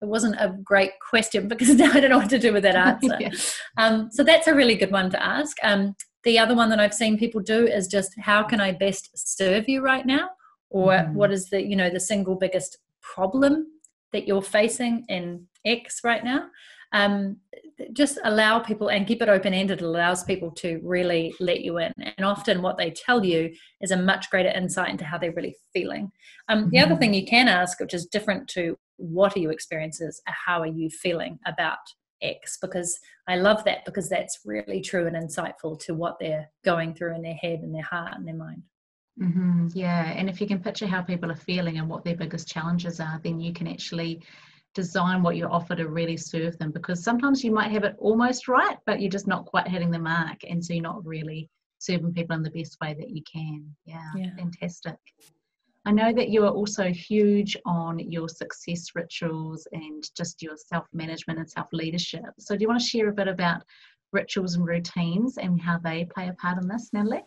it 0.00 0.08
wasn't 0.08 0.36
a 0.38 0.56
great 0.62 0.92
question 1.08 1.48
because 1.48 1.70
now 1.70 1.90
I 1.92 2.00
don't 2.00 2.10
know 2.10 2.18
what 2.18 2.30
to 2.30 2.38
do 2.38 2.52
with 2.52 2.62
that 2.62 2.76
answer. 3.02 3.16
yeah. 3.18 3.30
um, 3.78 4.10
so 4.12 4.22
that's 4.22 4.46
a 4.46 4.54
really 4.54 4.76
good 4.76 4.92
one 4.92 5.10
to 5.10 5.22
ask. 5.22 5.56
Um, 5.62 5.96
the 6.24 6.38
other 6.38 6.54
one 6.54 6.70
that 6.70 6.78
I've 6.78 6.94
seen 6.94 7.18
people 7.18 7.40
do 7.40 7.66
is 7.66 7.88
just 7.88 8.12
how 8.20 8.44
can 8.44 8.60
I 8.60 8.70
best 8.72 9.10
serve 9.14 9.68
you 9.68 9.80
right 9.80 10.06
now, 10.06 10.30
or 10.72 10.92
mm. 10.92 11.12
what 11.12 11.30
is 11.30 11.50
the 11.50 11.62
you 11.62 11.76
know 11.76 11.90
the 11.90 12.00
single 12.00 12.34
biggest 12.34 12.78
problem 13.00 13.66
that 14.12 14.26
you're 14.26 14.42
facing 14.42 15.04
in 15.08 15.46
X 15.64 16.00
right 16.04 16.24
now. 16.24 16.48
Um, 16.92 17.38
just 17.94 18.18
allow 18.24 18.58
people 18.58 18.88
and 18.88 19.06
keep 19.06 19.22
it 19.22 19.28
open 19.28 19.54
ended 19.54 19.80
allows 19.80 20.24
people 20.24 20.50
to 20.50 20.78
really 20.82 21.34
let 21.40 21.62
you 21.62 21.78
in 21.78 21.90
and 21.98 22.24
often 22.24 22.62
what 22.62 22.76
they 22.76 22.90
tell 22.90 23.24
you 23.24 23.50
is 23.80 23.90
a 23.90 23.96
much 23.96 24.30
greater 24.30 24.50
insight 24.50 24.90
into 24.90 25.04
how 25.04 25.18
they're 25.18 25.32
really 25.32 25.56
feeling 25.72 26.12
um, 26.48 26.68
the 26.70 26.76
mm-hmm. 26.76 26.92
other 26.92 27.00
thing 27.00 27.14
you 27.14 27.24
can 27.24 27.48
ask 27.48 27.80
which 27.80 27.94
is 27.94 28.06
different 28.06 28.46
to 28.46 28.76
what 28.98 29.34
are 29.34 29.40
your 29.40 29.52
experiences 29.52 30.20
how 30.26 30.60
are 30.60 30.66
you 30.66 30.90
feeling 30.90 31.38
about 31.46 31.78
x 32.20 32.58
because 32.60 32.98
i 33.26 33.36
love 33.36 33.64
that 33.64 33.84
because 33.84 34.08
that's 34.08 34.40
really 34.44 34.80
true 34.80 35.06
and 35.06 35.16
insightful 35.16 35.78
to 35.80 35.94
what 35.94 36.16
they're 36.20 36.48
going 36.64 36.94
through 36.94 37.14
in 37.14 37.22
their 37.22 37.34
head 37.34 37.60
and 37.60 37.74
their 37.74 37.82
heart 37.82 38.12
and 38.14 38.28
their 38.28 38.36
mind 38.36 38.62
mm-hmm. 39.20 39.68
yeah 39.74 40.12
and 40.12 40.28
if 40.28 40.40
you 40.40 40.46
can 40.46 40.60
picture 40.60 40.86
how 40.86 41.02
people 41.02 41.30
are 41.30 41.36
feeling 41.36 41.78
and 41.78 41.88
what 41.88 42.04
their 42.04 42.16
biggest 42.16 42.48
challenges 42.48 43.00
are 43.00 43.20
then 43.22 43.40
you 43.40 43.52
can 43.52 43.66
actually 43.66 44.22
design 44.74 45.22
what 45.22 45.36
you 45.36 45.46
offer 45.46 45.76
to 45.76 45.88
really 45.88 46.16
serve 46.16 46.58
them 46.58 46.70
because 46.70 47.04
sometimes 47.04 47.44
you 47.44 47.52
might 47.52 47.70
have 47.70 47.84
it 47.84 47.94
almost 47.98 48.48
right 48.48 48.78
but 48.86 49.00
you're 49.00 49.10
just 49.10 49.26
not 49.26 49.44
quite 49.44 49.68
hitting 49.68 49.90
the 49.90 49.98
mark 49.98 50.38
and 50.48 50.64
so 50.64 50.72
you're 50.72 50.82
not 50.82 51.04
really 51.04 51.48
serving 51.78 52.12
people 52.14 52.36
in 52.36 52.42
the 52.42 52.50
best 52.50 52.76
way 52.80 52.94
that 52.94 53.10
you 53.10 53.22
can 53.30 53.64
yeah, 53.84 54.10
yeah. 54.16 54.34
fantastic 54.36 54.96
I 55.84 55.90
know 55.90 56.12
that 56.12 56.28
you 56.28 56.44
are 56.44 56.50
also 56.50 56.92
huge 56.92 57.56
on 57.66 57.98
your 57.98 58.28
success 58.28 58.90
rituals 58.94 59.66
and 59.72 60.08
just 60.16 60.40
your 60.40 60.56
self 60.56 60.86
management 60.92 61.40
and 61.40 61.50
self 61.50 61.66
leadership. 61.72 62.22
So, 62.38 62.54
do 62.54 62.62
you 62.62 62.68
want 62.68 62.80
to 62.80 62.86
share 62.86 63.08
a 63.08 63.12
bit 63.12 63.26
about 63.26 63.62
rituals 64.12 64.54
and 64.54 64.64
routines 64.64 65.38
and 65.38 65.60
how 65.60 65.78
they 65.78 66.04
play 66.04 66.28
a 66.28 66.34
part 66.34 66.62
in 66.62 66.68
this, 66.68 66.90
Natalie? 66.92 67.24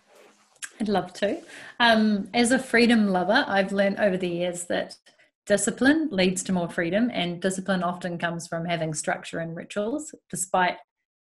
I'd 0.79 0.89
love 0.89 1.13
to. 1.13 1.41
Um, 1.79 2.29
as 2.34 2.51
a 2.51 2.60
freedom 2.60 3.08
lover, 3.08 3.46
I've 3.48 3.72
learned 3.72 4.00
over 4.00 4.17
the 4.17 4.27
years 4.27 4.65
that 4.65 4.98
discipline 5.46 6.10
leads 6.12 6.44
to 6.44 6.53
more 6.53 6.70
freedom, 6.70 7.10
and 7.13 7.41
discipline 7.41 7.84
often 7.84 8.17
comes 8.17 8.48
from 8.48 8.65
having 8.65 8.94
structure 8.94 9.39
and 9.39 9.55
rituals, 9.55 10.13
despite 10.29 10.77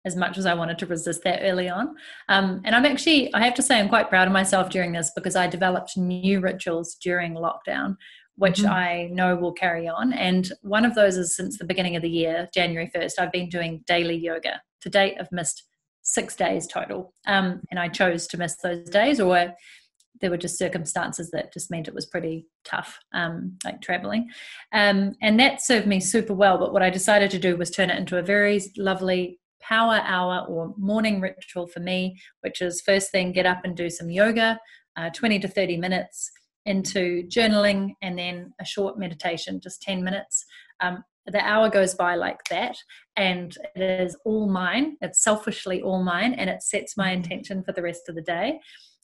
as 0.06 0.16
much 0.16 0.38
as 0.38 0.46
I 0.46 0.54
wanted 0.54 0.78
to 0.80 0.86
resist 0.86 1.24
that 1.24 1.40
early 1.44 1.70
on. 1.70 1.96
Um, 2.28 2.62
and 2.66 2.76
I'm 2.76 2.86
actually, 2.86 3.34
I 3.34 3.44
have 3.44 3.54
to 3.56 3.62
say, 3.62 3.80
I'm 3.80 3.90
quite 3.90 4.10
proud 4.10 4.28
of 4.28 4.34
myself 4.34 4.70
during 4.70 4.92
this 4.92 5.12
because 5.16 5.36
I 5.36 5.48
developed 5.48 5.98
new 5.98 6.40
rituals 6.42 6.96
during 6.96 7.36
lockdown, 7.36 7.96
which 8.36 8.60
mm-hmm. 8.60 8.72
I 8.72 9.10
know 9.12 9.36
will 9.36 9.54
carry 9.54 9.88
on. 9.88 10.12
And 10.14 10.52
one 10.62 10.84
of 10.84 10.96
those 10.96 11.16
is 11.16 11.36
since 11.36 11.58
the 11.58 11.66
beginning 11.66 11.96
of 11.96 12.02
the 12.02 12.10
year, 12.10 12.50
January 12.54 12.92
1st, 12.94 13.14
I've 13.20 13.32
been 13.32 13.50
doing 13.50 13.84
daily 13.88 14.16
yoga. 14.16 14.62
To 14.82 14.90
date, 14.90 15.16
I've 15.20 15.32
missed 15.32 15.64
six 16.14 16.36
days 16.36 16.68
total. 16.68 17.14
Um, 17.26 17.62
and 17.72 17.80
I 17.80 17.88
chose 17.88 18.28
to 18.28 18.38
miss 18.38 18.56
those 18.58 18.90
days, 18.90 19.20
or 19.20 19.54
there 20.22 20.30
were 20.30 20.38
just 20.38 20.58
circumstances 20.58 21.32
that 21.32 21.52
just 21.52 21.72
meant 21.72 21.88
it 21.88 21.94
was 21.94 22.06
pretty 22.06 22.48
tough, 22.64 23.00
um, 23.14 23.58
like 23.66 23.82
traveling. 23.82 24.30
Um, 24.72 25.16
and 25.22 25.40
that 25.40 25.62
served 25.62 25.88
me 25.88 26.00
super 26.00 26.34
well. 26.34 26.58
But 26.58 26.72
what 26.72 26.84
I 26.84 26.90
decided 26.90 27.32
to 27.32 27.40
do 27.40 27.58
was 27.58 27.72
turn 27.72 27.90
it 27.90 27.98
into 27.98 28.18
a 28.18 28.24
very 28.24 28.62
lovely 28.78 29.40
power 29.62 30.02
hour 30.04 30.46
or 30.48 30.74
morning 30.78 31.20
ritual 31.20 31.68
for 31.68 31.80
me, 31.80 32.18
which 32.42 32.62
is 32.62 32.82
first 32.82 33.12
thing, 33.12 33.32
get 33.32 33.46
up 33.46 33.62
and 33.64 33.76
do 33.76 33.90
some 33.90 34.10
yoga, 34.10 34.60
uh, 34.98 35.10
20 35.10 35.40
to 35.40 35.48
30 35.48 35.78
minutes 35.78 36.32
into 36.66 37.24
journaling, 37.28 37.94
and 38.02 38.18
then 38.18 38.54
a 38.62 38.66
short 38.66 38.98
meditation, 38.98 39.60
just 39.62 39.82
10 39.82 40.04
minutes. 40.04 40.46
Um, 40.80 41.04
the 41.26 41.40
hour 41.40 41.70
goes 41.70 41.96
by 41.96 42.16
like 42.16 42.44
that 42.50 42.78
and 43.16 43.56
it 43.76 44.02
is 44.02 44.18
all 44.26 44.48
mine. 44.48 44.98
It's 45.02 45.24
selfishly 45.24 45.82
all 45.82 46.04
mine 46.04 46.34
and 46.34 46.50
it 46.50 46.64
sets 46.64 46.98
my 46.98 47.12
intention 47.12 47.64
for 47.64 47.72
the 47.72 47.82
rest 47.82 48.10
of 48.10 48.16
the 48.16 48.22
day. 48.22 48.60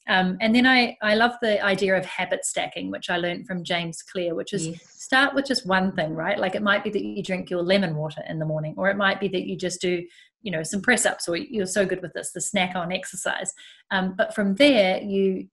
Um, 0.07 0.37
and 0.41 0.55
then 0.55 0.65
I, 0.65 0.97
I 1.03 1.13
love 1.15 1.33
the 1.41 1.63
idea 1.63 1.95
of 1.95 2.03
habit 2.05 2.43
stacking, 2.43 2.89
which 2.89 3.09
I 3.09 3.17
learned 3.17 3.45
from 3.45 3.63
James 3.63 4.01
Clear, 4.01 4.33
which 4.33 4.53
is 4.53 4.67
yes. 4.67 4.98
Start 4.99 5.33
with 5.33 5.45
just 5.45 5.65
one 5.65 5.93
thing, 5.93 6.13
right? 6.13 6.37
Like 6.37 6.55
it 6.55 6.61
might 6.61 6.83
be 6.83 6.89
that 6.89 7.01
you 7.01 7.23
drink 7.23 7.49
your 7.49 7.63
lemon 7.63 7.95
water 7.95 8.21
in 8.27 8.37
the 8.37 8.45
morning, 8.45 8.75
or 8.77 8.89
it 8.89 8.97
might 8.97 9.21
be 9.21 9.29
that 9.29 9.47
you 9.47 9.55
just 9.55 9.79
do 9.79 10.03
you 10.41 10.51
know 10.51 10.63
some 10.63 10.81
press 10.81 11.05
ups 11.05 11.27
or 11.27 11.35
you're 11.35 11.65
so 11.65 11.85
good 11.85 12.01
with 12.01 12.13
this 12.13 12.31
the 12.31 12.39
snack 12.39 12.75
on 12.75 12.91
exercise 12.91 13.53
um, 13.91 14.13
but 14.17 14.33
from 14.33 14.55
there 14.55 15.01
you 15.01 15.45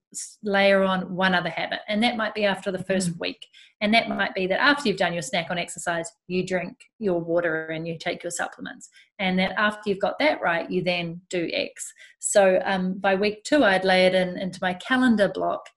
layer 0.45 0.85
on 0.85 1.13
one 1.15 1.35
other 1.35 1.51
habit 1.51 1.81
and 1.89 2.03
that 2.03 2.17
might 2.17 2.35
be 2.35 2.45
after 2.45 2.71
the 2.71 2.85
first 2.85 3.11
mm. 3.11 3.19
week 3.19 3.47
and 3.81 3.93
that 3.93 4.09
might 4.09 4.33
be 4.35 4.47
that 4.47 4.61
after 4.61 4.89
you've 4.89 4.97
done 4.97 5.13
your 5.13 5.23
snack 5.23 5.51
on 5.51 5.59
exercise 5.59 6.09
you 6.29 6.47
drink 6.47 6.77
your 6.99 7.21
water 7.21 7.67
and 7.67 7.89
you 7.89 7.99
take 7.99 8.23
your 8.23 8.31
supplements 8.31 8.89
and 9.19 9.37
that 9.39 9.53
after 9.59 9.91
you've 9.91 10.01
got 10.01 10.19
that 10.21 10.41
right 10.41 10.71
you 10.71 10.83
then 10.83 11.21
do 11.31 11.51
x 11.53 11.93
so 12.21 12.61
um, 12.65 12.95
by 12.99 13.15
week 13.15 13.43
two 13.43 13.65
i'd 13.65 13.85
lay 13.85 14.07
it 14.07 14.15
in 14.15 14.39
into 14.39 14.61
my 14.63 14.75
calendar 14.75 15.29
block 15.29 15.69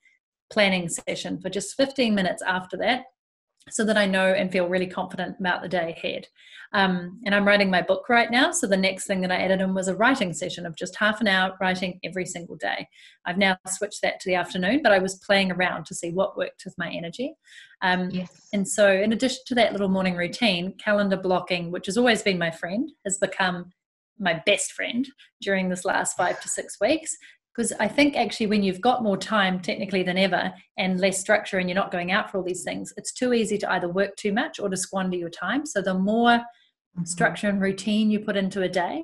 planning 0.52 0.88
session 0.88 1.40
for 1.42 1.50
just 1.50 1.76
15 1.76 2.14
minutes 2.14 2.44
after 2.46 2.78
that 2.78 3.06
so 3.72 3.84
that 3.86 3.98
I 3.98 4.06
know 4.06 4.28
and 4.28 4.52
feel 4.52 4.68
really 4.68 4.88
confident 4.88 5.38
about 5.40 5.62
the 5.62 5.70
day 5.70 5.96
ahead. 5.98 6.28
Um, 6.72 7.20
and 7.26 7.34
I'm 7.34 7.48
writing 7.48 7.72
my 7.72 7.82
book 7.82 8.10
right 8.10 8.30
now. 8.30 8.52
So 8.52 8.68
the 8.68 8.78
next 8.78 9.08
thing 9.08 9.22
that 9.22 9.32
I 9.32 9.38
added 9.38 9.62
in 9.62 9.74
was 9.74 9.88
a 9.88 9.96
writing 9.96 10.34
session 10.34 10.66
of 10.66 10.76
just 10.76 10.96
half 10.96 11.20
an 11.20 11.28
hour 11.28 11.58
writing 11.60 12.00
every 12.04 12.26
single 12.26 12.56
day. 12.56 12.88
I've 13.26 13.40
now 13.40 13.58
switched 13.68 14.02
that 14.04 14.20
to 14.20 14.30
the 14.30 14.36
afternoon, 14.36 14.82
but 14.84 14.92
I 14.92 15.00
was 15.00 15.16
playing 15.16 15.52
around 15.52 15.86
to 15.88 15.96
see 15.96 16.12
what 16.12 16.38
worked 16.38 16.64
with 16.66 16.78
my 16.78 16.90
energy. 16.90 17.34
Um, 17.82 18.10
yes. 18.12 18.50
And 18.54 18.68
so, 18.68 18.92
in 18.92 19.14
addition 19.14 19.42
to 19.48 19.56
that 19.56 19.72
little 19.72 19.90
morning 19.90 20.16
routine, 20.16 20.76
calendar 20.84 21.18
blocking, 21.18 21.72
which 21.72 21.88
has 21.88 21.98
always 21.98 22.22
been 22.22 22.38
my 22.38 22.52
friend, 22.52 22.92
has 23.04 23.18
become 23.18 23.72
my 24.20 24.42
best 24.46 24.74
friend 24.74 25.08
during 25.42 25.70
this 25.70 25.86
last 25.86 26.18
five 26.18 26.40
to 26.42 26.50
six 26.50 26.78
weeks 26.82 27.18
because 27.60 27.74
I 27.78 27.90
think 27.90 28.16
actually 28.16 28.48
when 28.48 28.64
you've 28.64 28.80
got 28.80 29.04
more 29.04 29.18
time 29.18 29.60
technically 29.60 30.02
than 30.02 30.18
ever 30.18 30.54
and 30.78 30.98
less 30.98 31.20
structure 31.20 31.58
and 31.58 31.68
you're 31.68 31.76
not 31.76 31.92
going 31.92 32.10
out 32.10 32.32
for 32.32 32.38
all 32.38 32.44
these 32.46 32.64
things, 32.64 32.94
it's 32.96 33.12
too 33.12 33.34
easy 33.34 33.58
to 33.58 33.70
either 33.74 33.90
work 33.90 34.16
too 34.16 34.32
much 34.32 34.62
or 34.62 34.70
to 34.70 34.78
squander 34.78 35.18
your 35.18 35.30
time. 35.30 35.66
So 35.66 35.82
the 35.82 35.94
more 35.94 36.38
mm-hmm. 36.38 37.04
structure 37.04 37.50
and 37.50 37.62
routine 37.62 38.12
you 38.12 38.22
put 38.22 38.38
into 38.38 38.62
a 38.62 38.70
day, 38.70 39.04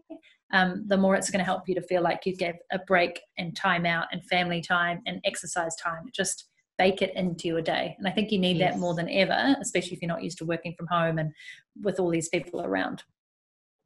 um, 0.53 0.85
the 0.87 0.95
more 0.95 1.15
it's 1.15 1.29
going 1.29 1.39
to 1.39 1.43
help 1.43 1.67
you 1.67 1.75
to 1.75 1.81
feel 1.81 2.01
like 2.01 2.21
you 2.25 2.33
get 2.33 2.55
a 2.71 2.79
break 2.87 3.19
and 3.37 3.53
time 3.57 3.85
out 3.85 4.07
and 4.13 4.25
family 4.27 4.61
time 4.61 5.01
and 5.05 5.19
exercise 5.25 5.75
time. 5.75 6.05
Just 6.15 6.47
bake 6.77 7.01
it 7.01 7.13
into 7.13 7.49
your 7.49 7.61
day. 7.61 7.93
And 7.97 8.07
I 8.07 8.11
think 8.11 8.31
you 8.31 8.39
need 8.39 8.55
yes. 8.55 8.71
that 8.71 8.79
more 8.79 8.95
than 8.95 9.09
ever, 9.09 9.57
especially 9.59 9.97
if 9.97 10.01
you're 10.01 10.07
not 10.07 10.23
used 10.23 10.37
to 10.37 10.45
working 10.45 10.75
from 10.77 10.87
home 10.87 11.17
and 11.17 11.33
with 11.83 11.99
all 11.99 12.09
these 12.09 12.29
people 12.29 12.61
around. 12.61 13.03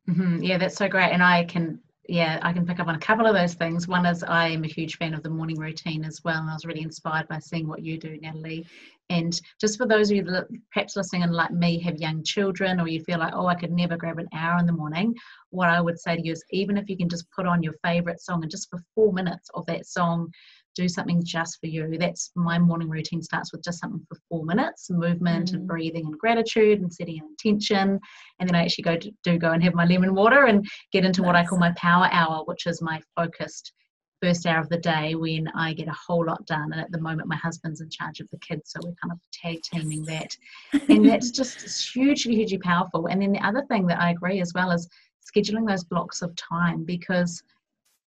Mm-hmm. 0.08 0.44
Yeah, 0.44 0.60
that's 0.60 0.76
so 0.76 0.88
great. 0.88 1.12
And 1.12 1.24
I 1.24 1.46
can 1.46 1.80
yeah, 2.10 2.39
I 2.41 2.54
can 2.54 2.65
pick 2.65 2.80
up 2.80 2.88
on 2.88 2.95
a 2.95 3.00
couple 3.00 3.28
of 3.28 3.36
those 3.36 3.54
things. 3.54 3.88
One 3.88 4.06
is 4.08 4.24
I 4.24 4.48
am 4.48 4.63
a 4.63 4.67
huge 4.67 4.98
fan 4.98 5.13
of 5.13 5.22
the 5.22 5.30
morning 5.30 5.60
routine 5.60 6.04
as 6.04 6.24
well, 6.24 6.39
and 6.39 6.50
I 6.50 6.54
was 6.54 6.65
really 6.65 6.82
inspired 6.82 7.28
by 7.28 7.38
seeing 7.38 7.67
what 7.67 7.84
you 7.84 8.00
do, 8.00 8.17
Natalie. 8.19 8.65
And 9.12 9.39
just 9.62 9.78
for 9.78 9.86
those 9.86 10.10
of 10.10 10.17
you 10.17 10.24
that 10.24 10.48
perhaps 10.74 10.95
listening 10.95 11.22
and 11.22 11.34
like 11.34 11.52
me 11.52 11.80
have 11.82 11.98
young 11.98 12.24
children, 12.24 12.80
or 12.80 12.88
you 12.88 13.04
feel 13.04 13.19
like, 13.19 13.34
oh, 13.36 13.45
I 13.45 13.54
could 13.54 13.72
never 13.72 13.95
grab 13.95 14.17
an 14.17 14.28
hour 14.34 14.58
in 14.58 14.65
the 14.65 14.74
morning, 14.74 15.13
what 15.52 15.69
I 15.69 15.82
would 15.82 16.00
say 16.00 16.15
to 16.15 16.22
you 16.26 16.32
is 16.32 16.43
even 16.50 16.78
if 16.78 16.89
you 16.89 16.98
can 16.98 17.10
just 17.10 17.30
put 17.32 17.45
on 17.45 17.62
your 17.62 17.74
favorite 17.84 18.19
song 18.19 18.41
and 18.41 18.50
just 18.50 18.69
for 18.72 18.80
four 18.95 19.13
minutes 19.13 19.50
of 19.54 19.67
that 19.67 19.86
song, 19.86 20.32
do 20.76 20.88
something 20.88 21.22
just 21.24 21.60
for 21.60 21.68
you. 21.68 21.98
That's 21.98 22.32
my 22.36 22.58
morning 22.58 22.90
routine 22.90 23.22
starts 23.22 23.52
with 23.52 23.64
just 23.64 23.80
something 23.80 24.06
for 24.08 24.18
four 24.30 24.46
minutes, 24.46 24.90
movement 24.90 25.52
mm. 25.52 25.56
and 25.56 25.68
breathing 25.68 26.06
and 26.06 26.18
gratitude 26.18 26.82
and 26.82 26.94
setting 26.94 27.20
an 27.20 27.28
intention. 27.30 28.00
And 28.40 28.48
then 28.48 28.56
I 28.56 28.64
actually 28.64 28.84
go 28.84 28.98
to, 28.98 29.12
do 29.24 29.38
go 29.38 29.52
and 29.52 29.64
have 29.64 29.74
my 29.74 29.86
lemon 29.86 30.16
water 30.16 30.46
and 30.46 30.66
get 30.92 31.06
into 31.06 31.22
nice. 31.22 31.28
what 31.28 31.36
I 31.36 31.46
call 31.46 31.60
my 31.60 31.74
power 31.78 32.10
hour, 32.12 32.44
which 32.46 32.68
is 32.68 32.82
my 32.82 33.02
focused 33.16 33.74
first 34.22 34.46
hour 34.46 34.60
of 34.60 34.70
the 34.70 34.78
day 34.78 35.16
when 35.16 35.48
I 35.56 35.74
get 35.74 35.88
a 35.88 35.96
whole 36.08 36.26
lot 36.26 36.46
done. 36.46 36.72
And 36.72 36.82
at 36.82 36.92
the 36.92 37.00
moment, 37.00 37.28
my 37.28 37.38
husband's 37.38 37.82
in 37.82 37.90
charge 37.90 38.20
of 38.20 38.28
the 38.32 38.40
kids, 38.40 38.72
so 38.72 38.80
we're 38.84 38.96
kind 39.02 39.12
of 39.12 39.20
tag 39.32 39.60
teaming 39.64 40.04
that. 40.06 40.36
and 40.90 41.08
that's 41.08 41.32
just 41.40 41.94
hugely, 41.94 42.36
hugely 42.36 42.58
powerful. 42.58 43.08
And 43.08 43.22
then 43.22 43.32
the 43.32 43.46
other 43.46 43.64
thing 43.70 43.88
that 43.88 44.00
I 44.00 44.12
agree 44.12 44.42
as 44.42 44.54
well 44.54 44.72
is 44.72 44.88
scheduling 45.36 45.68
those 45.68 45.84
blocks 45.84 46.22
of 46.22 46.36
time 46.36 46.84
because 46.84 47.42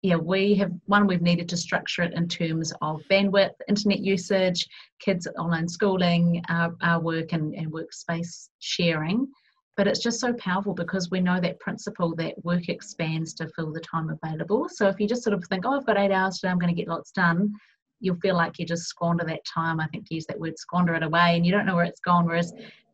yeah, 0.03 0.17
we 0.17 0.55
have 0.57 0.73
one, 0.87 1.07
we've 1.07 1.23
needed 1.23 1.49
to 1.49 1.57
structure 1.57 2.03
it 2.03 2.13
in 2.15 2.27
terms 2.27 2.73
of 2.83 3.03
bandwidth, 3.09 3.55
internet 3.69 4.01
usage, 4.01 4.67
kids 4.99 5.29
online 5.39 5.69
schooling, 5.69 6.43
our, 6.49 6.75
our 6.83 7.01
work 7.01 7.33
and, 7.33 7.55
and 7.55 7.73
workspace 7.73 8.49
sharing. 8.59 9.29
But 9.77 9.87
it's 9.87 10.01
just 10.01 10.21
so 10.21 10.33
powerful 10.35 10.75
because 10.75 11.11
we 11.11 11.21
know 11.21 11.41
that 11.41 11.61
principle 11.61 12.15
that 12.17 12.35
work 12.45 12.69
expands 12.69 13.33
to 13.35 13.49
fill 13.55 13.73
the 13.73 13.81
time 13.81 14.11
available. 14.11 14.69
So 14.69 14.89
if 14.89 14.99
you 14.99 15.07
just 15.07 15.23
sort 15.23 15.35
of 15.35 15.45
think, 15.45 15.65
oh, 15.65 15.77
I've 15.77 15.87
got 15.87 15.97
eight 15.97 16.11
hours 16.11 16.39
today, 16.39 16.51
I'm 16.51 16.59
going 16.59 16.75
to 16.75 16.79
get 16.79 16.89
lots 16.89 17.13
done, 17.13 17.55
you'll 18.01 18.17
feel 18.17 18.35
like 18.35 18.59
you 18.59 18.67
just 18.67 18.89
squander 18.89 19.25
that 19.25 19.45
time. 19.45 19.79
I 19.79 19.87
think 19.87 20.09
to 20.09 20.15
use 20.15 20.27
that 20.27 20.39
word, 20.39 20.59
squander 20.59 20.95
it 20.95 21.05
away, 21.05 21.37
and 21.37 21.47
you 21.47 21.53
don't 21.53 21.65
know 21.65 21.77
where 21.77 21.85
it's 21.85 22.01
gone. 22.01 22.27
Whereas 22.27 22.53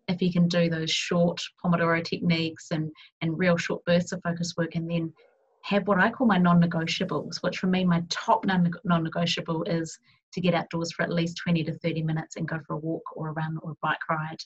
if 0.08 0.20
you 0.20 0.30
can 0.30 0.46
do 0.46 0.68
those 0.68 0.90
short 0.90 1.40
Pomodoro 1.64 2.04
techniques 2.04 2.68
and, 2.70 2.90
and 3.22 3.38
real 3.38 3.56
short 3.56 3.82
bursts 3.86 4.12
of 4.12 4.20
focus 4.22 4.54
work 4.56 4.74
and 4.74 4.90
then 4.90 5.12
have 5.64 5.86
what 5.86 5.98
I 5.98 6.10
call 6.10 6.26
my 6.26 6.38
non 6.38 6.62
negotiables, 6.62 7.42
which 7.42 7.58
for 7.58 7.66
me, 7.66 7.84
my 7.84 8.02
top 8.08 8.44
non 8.44 9.02
negotiable 9.02 9.62
is 9.64 9.98
to 10.32 10.40
get 10.40 10.54
outdoors 10.54 10.92
for 10.92 11.02
at 11.02 11.12
least 11.12 11.40
20 11.42 11.64
to 11.64 11.78
30 11.78 12.02
minutes 12.02 12.36
and 12.36 12.46
go 12.46 12.58
for 12.66 12.74
a 12.74 12.78
walk 12.78 13.02
or 13.16 13.28
a 13.28 13.32
run 13.32 13.58
or 13.62 13.72
a 13.72 13.76
bike 13.82 14.08
ride. 14.10 14.38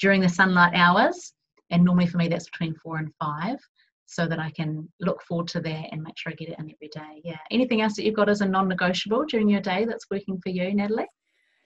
During 0.00 0.20
the 0.20 0.28
sunlight 0.28 0.74
hours, 0.74 1.32
And 1.70 1.84
normally 1.84 2.06
for 2.06 2.16
me, 2.18 2.28
that's 2.28 2.48
between 2.48 2.74
four 2.76 2.96
and 2.96 3.12
five 3.20 3.58
so 4.06 4.26
that 4.26 4.38
I 4.38 4.50
can 4.50 4.88
look 5.00 5.22
forward 5.22 5.48
to 5.48 5.60
that 5.60 5.88
and 5.92 6.02
make 6.02 6.16
sure 6.16 6.32
I 6.32 6.34
get 6.34 6.48
it 6.48 6.58
in 6.58 6.70
every 6.70 6.88
day. 6.88 7.20
Yeah. 7.24 7.36
Anything 7.50 7.82
else 7.82 7.94
that 7.96 8.04
you've 8.04 8.16
got 8.16 8.30
as 8.30 8.40
a 8.40 8.46
non 8.46 8.68
negotiable 8.68 9.24
during 9.26 9.50
your 9.50 9.60
day 9.60 9.84
that's 9.84 10.06
working 10.10 10.40
for 10.42 10.48
you, 10.48 10.74
Natalie? 10.74 11.06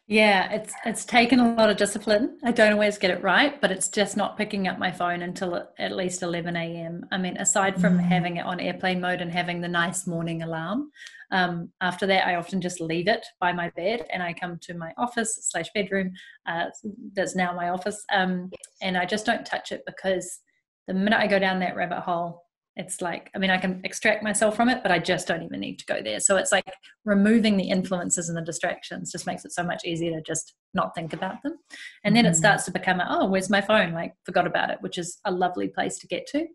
Yeah, 0.08 0.50
it's 0.52 0.74
it's 0.84 1.04
taken 1.04 1.38
a 1.38 1.54
lot 1.54 1.70
of 1.70 1.76
discipline. 1.76 2.36
I 2.42 2.50
don't 2.50 2.72
always 2.72 2.98
get 2.98 3.12
it 3.12 3.22
right, 3.22 3.60
but 3.60 3.70
it's 3.70 3.88
just 3.88 4.16
not 4.16 4.36
picking 4.36 4.66
up 4.66 4.78
my 4.78 4.90
phone 4.90 5.22
until 5.22 5.68
at 5.78 5.92
least 5.92 6.22
11 6.22 6.56
a.m. 6.56 7.06
I 7.12 7.18
mean, 7.18 7.36
aside 7.36 7.80
from 7.80 7.98
mm. 7.98 8.02
having 8.02 8.36
it 8.36 8.44
on 8.44 8.58
airplane 8.58 9.00
mode 9.00 9.20
and 9.20 9.30
having 9.30 9.60
the 9.60 9.68
nice 9.68 10.06
morning 10.06 10.42
alarm, 10.42 10.90
um, 11.30 11.70
after 11.80 12.06
that, 12.08 12.26
I 12.26 12.34
often 12.34 12.60
just 12.60 12.80
leave 12.80 13.06
it 13.06 13.24
by 13.40 13.52
my 13.52 13.70
bed 13.70 14.06
and 14.12 14.22
I 14.22 14.32
come 14.32 14.58
to 14.62 14.74
my 14.74 14.92
office 14.98 15.38
slash 15.50 15.70
bedroom. 15.72 16.12
Uh, 16.46 16.66
that's 17.14 17.36
now 17.36 17.54
my 17.54 17.70
office, 17.70 18.04
um, 18.12 18.50
yes. 18.50 18.76
and 18.82 18.98
I 18.98 19.06
just 19.06 19.24
don't 19.24 19.46
touch 19.46 19.70
it 19.70 19.82
because 19.86 20.40
the 20.88 20.94
minute 20.94 21.20
I 21.20 21.28
go 21.28 21.38
down 21.38 21.60
that 21.60 21.76
rabbit 21.76 22.00
hole, 22.00 22.42
it's 22.76 23.02
like 23.02 23.30
i 23.34 23.38
mean 23.38 23.50
i 23.50 23.58
can 23.58 23.80
extract 23.84 24.22
myself 24.22 24.56
from 24.56 24.68
it 24.68 24.82
but 24.82 24.90
i 24.90 24.98
just 24.98 25.28
don't 25.28 25.42
even 25.42 25.60
need 25.60 25.78
to 25.78 25.86
go 25.86 26.02
there. 26.02 26.20
So 26.20 26.36
it's 26.36 26.52
like 26.52 26.64
removing 27.04 27.56
the 27.56 27.68
influences 27.68 28.28
and 28.28 28.36
the 28.36 28.42
distractions 28.42 29.12
just 29.12 29.26
makes 29.26 29.44
it 29.44 29.52
so 29.52 29.62
much 29.62 29.84
easier 29.84 30.12
to 30.12 30.22
just 30.22 30.54
not 30.74 30.94
think 30.94 31.12
about 31.12 31.42
them. 31.42 31.56
And 32.04 32.16
then 32.16 32.24
mm-hmm. 32.24 32.32
it 32.32 32.36
starts 32.36 32.64
to 32.64 32.70
become 32.70 33.00
a, 33.00 33.06
oh 33.08 33.26
where's 33.26 33.50
my 33.50 33.60
phone? 33.60 33.92
Like 33.92 34.14
forgot 34.24 34.46
about 34.46 34.70
it 34.70 34.78
which 34.80 34.98
is 34.98 35.18
a 35.24 35.30
lovely 35.30 35.68
place 35.68 35.98
to 35.98 36.06
get 36.06 36.26
to. 36.28 36.46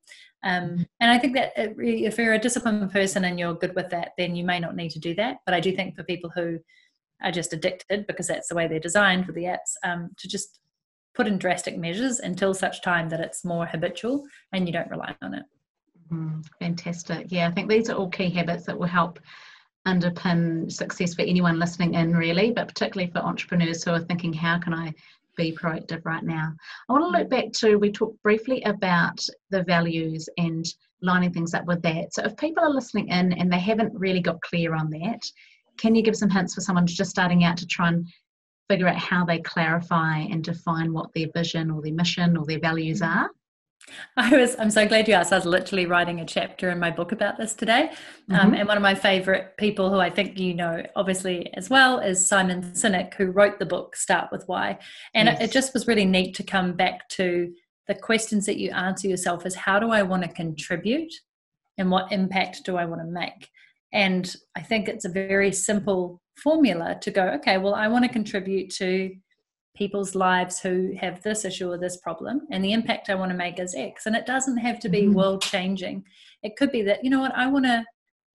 Um, 0.43 0.63
mm-hmm. 0.63 0.83
and 0.99 1.11
i 1.11 1.17
think 1.17 1.33
that 1.33 1.51
if 1.55 2.17
you're 2.17 2.33
a 2.33 2.39
disciplined 2.39 2.91
person 2.91 3.25
and 3.25 3.39
you're 3.39 3.55
good 3.55 3.75
with 3.75 3.89
that 3.89 4.11
then 4.19 4.35
you 4.35 4.45
may 4.45 4.59
not 4.59 4.75
need 4.75 4.91
to 4.91 4.99
do 4.99 5.15
that. 5.15 5.37
But 5.45 5.55
i 5.55 5.59
do 5.59 5.75
think 5.75 5.95
for 5.95 6.03
people 6.03 6.31
who 6.33 6.59
are 7.23 7.31
just 7.31 7.53
addicted 7.53 8.05
because 8.05 8.27
that's 8.27 8.47
the 8.47 8.55
way 8.55 8.67
they're 8.67 8.79
designed 8.79 9.25
with 9.25 9.35
the 9.35 9.45
apps 9.45 9.73
um, 9.83 10.11
to 10.17 10.27
just 10.27 10.59
put 11.15 11.25
in 11.25 11.39
drastic 11.39 11.75
measures 11.75 12.19
until 12.19 12.53
such 12.53 12.83
time 12.83 13.09
that 13.09 13.19
it's 13.19 13.43
more 13.43 13.65
habitual 13.65 14.23
and 14.53 14.67
you 14.67 14.73
don't 14.73 14.91
rely 14.91 15.15
on 15.23 15.33
it 15.33 15.43
Mm, 16.11 16.45
fantastic. 16.59 17.27
Yeah, 17.29 17.47
I 17.47 17.51
think 17.51 17.69
these 17.69 17.89
are 17.89 17.95
all 17.95 18.09
key 18.09 18.29
habits 18.29 18.65
that 18.65 18.77
will 18.77 18.87
help 18.87 19.19
underpin 19.85 20.71
success 20.71 21.13
for 21.13 21.21
anyone 21.21 21.59
listening 21.59 21.93
in, 21.95 22.15
really, 22.15 22.51
but 22.51 22.67
particularly 22.67 23.11
for 23.11 23.19
entrepreneurs 23.19 23.83
who 23.83 23.91
are 23.91 23.99
thinking, 23.99 24.33
how 24.33 24.59
can 24.59 24.73
I 24.73 24.93
be 25.35 25.51
proactive 25.51 26.05
right 26.05 26.23
now? 26.23 26.53
I 26.89 26.93
want 26.93 27.05
to 27.05 27.19
look 27.19 27.29
back 27.29 27.51
to, 27.59 27.77
we 27.77 27.91
talked 27.91 28.21
briefly 28.23 28.61
about 28.63 29.25
the 29.49 29.63
values 29.63 30.27
and 30.37 30.65
lining 31.01 31.31
things 31.31 31.53
up 31.53 31.65
with 31.65 31.81
that. 31.83 32.13
So, 32.13 32.23
if 32.23 32.35
people 32.37 32.63
are 32.63 32.73
listening 32.73 33.09
in 33.09 33.33
and 33.33 33.51
they 33.51 33.59
haven't 33.59 33.93
really 33.93 34.21
got 34.21 34.41
clear 34.41 34.75
on 34.75 34.89
that, 34.91 35.21
can 35.77 35.93
you 35.95 36.01
give 36.01 36.15
some 36.15 36.29
hints 36.29 36.55
for 36.55 36.61
someone 36.61 36.87
just 36.87 37.11
starting 37.11 37.43
out 37.43 37.57
to 37.57 37.67
try 37.67 37.89
and 37.89 38.07
figure 38.69 38.87
out 38.87 38.97
how 38.97 39.23
they 39.23 39.39
clarify 39.39 40.19
and 40.19 40.43
define 40.43 40.91
what 40.91 41.13
their 41.13 41.27
vision 41.33 41.71
or 41.71 41.81
their 41.81 41.93
mission 41.93 42.35
or 42.35 42.45
their 42.45 42.59
values 42.59 43.01
mm. 43.01 43.07
are? 43.07 43.29
I 44.17 44.35
was. 44.35 44.55
I'm 44.59 44.71
so 44.71 44.87
glad 44.87 45.07
you 45.07 45.13
asked. 45.13 45.31
I 45.31 45.37
was 45.37 45.45
literally 45.45 45.85
writing 45.85 46.19
a 46.19 46.25
chapter 46.25 46.69
in 46.69 46.79
my 46.79 46.91
book 46.91 47.11
about 47.11 47.37
this 47.37 47.53
today, 47.53 47.91
um, 48.29 48.37
mm-hmm. 48.37 48.53
and 48.55 48.67
one 48.67 48.77
of 48.77 48.83
my 48.83 48.95
favorite 48.95 49.55
people, 49.57 49.89
who 49.89 49.99
I 49.99 50.09
think 50.09 50.39
you 50.39 50.53
know, 50.53 50.83
obviously 50.95 51.51
as 51.53 51.69
well, 51.69 51.99
is 51.99 52.27
Simon 52.27 52.61
Sinek, 52.73 53.13
who 53.13 53.27
wrote 53.27 53.59
the 53.59 53.65
book 53.65 53.95
Start 53.95 54.31
with 54.31 54.43
Why. 54.47 54.77
And 55.13 55.27
yes. 55.27 55.39
it, 55.39 55.43
it 55.45 55.51
just 55.51 55.73
was 55.73 55.87
really 55.87 56.05
neat 56.05 56.35
to 56.35 56.43
come 56.43 56.73
back 56.73 57.07
to 57.09 57.53
the 57.87 57.95
questions 57.95 58.45
that 58.45 58.57
you 58.57 58.71
answer 58.71 59.07
yourself: 59.07 59.45
is 59.45 59.55
how 59.55 59.79
do 59.79 59.91
I 59.91 60.03
want 60.03 60.23
to 60.23 60.29
contribute, 60.29 61.13
and 61.77 61.91
what 61.91 62.11
impact 62.11 62.63
do 62.65 62.77
I 62.77 62.85
want 62.85 63.01
to 63.01 63.07
make? 63.07 63.49
And 63.93 64.35
I 64.55 64.61
think 64.61 64.89
it's 64.89 65.05
a 65.05 65.09
very 65.09 65.51
simple 65.51 66.21
formula 66.35 66.97
to 67.01 67.11
go. 67.11 67.23
Okay, 67.37 67.57
well, 67.57 67.73
I 67.73 67.87
want 67.87 68.05
to 68.05 68.11
contribute 68.11 68.69
to 68.75 69.15
people's 69.77 70.15
lives 70.15 70.59
who 70.59 70.93
have 70.99 71.21
this 71.21 71.45
issue 71.45 71.71
or 71.71 71.77
this 71.77 71.97
problem 71.97 72.41
and 72.51 72.63
the 72.63 72.73
impact 72.73 73.09
i 73.09 73.15
want 73.15 73.31
to 73.31 73.37
make 73.37 73.59
is 73.59 73.75
x 73.75 74.05
and 74.05 74.15
it 74.15 74.25
doesn't 74.25 74.57
have 74.57 74.79
to 74.79 74.89
be 74.89 75.03
mm-hmm. 75.03 75.13
world 75.13 75.41
changing 75.41 76.03
it 76.43 76.55
could 76.57 76.71
be 76.71 76.81
that 76.81 77.03
you 77.03 77.09
know 77.09 77.19
what 77.19 77.35
i 77.35 77.45
want 77.47 77.65
to 77.65 77.83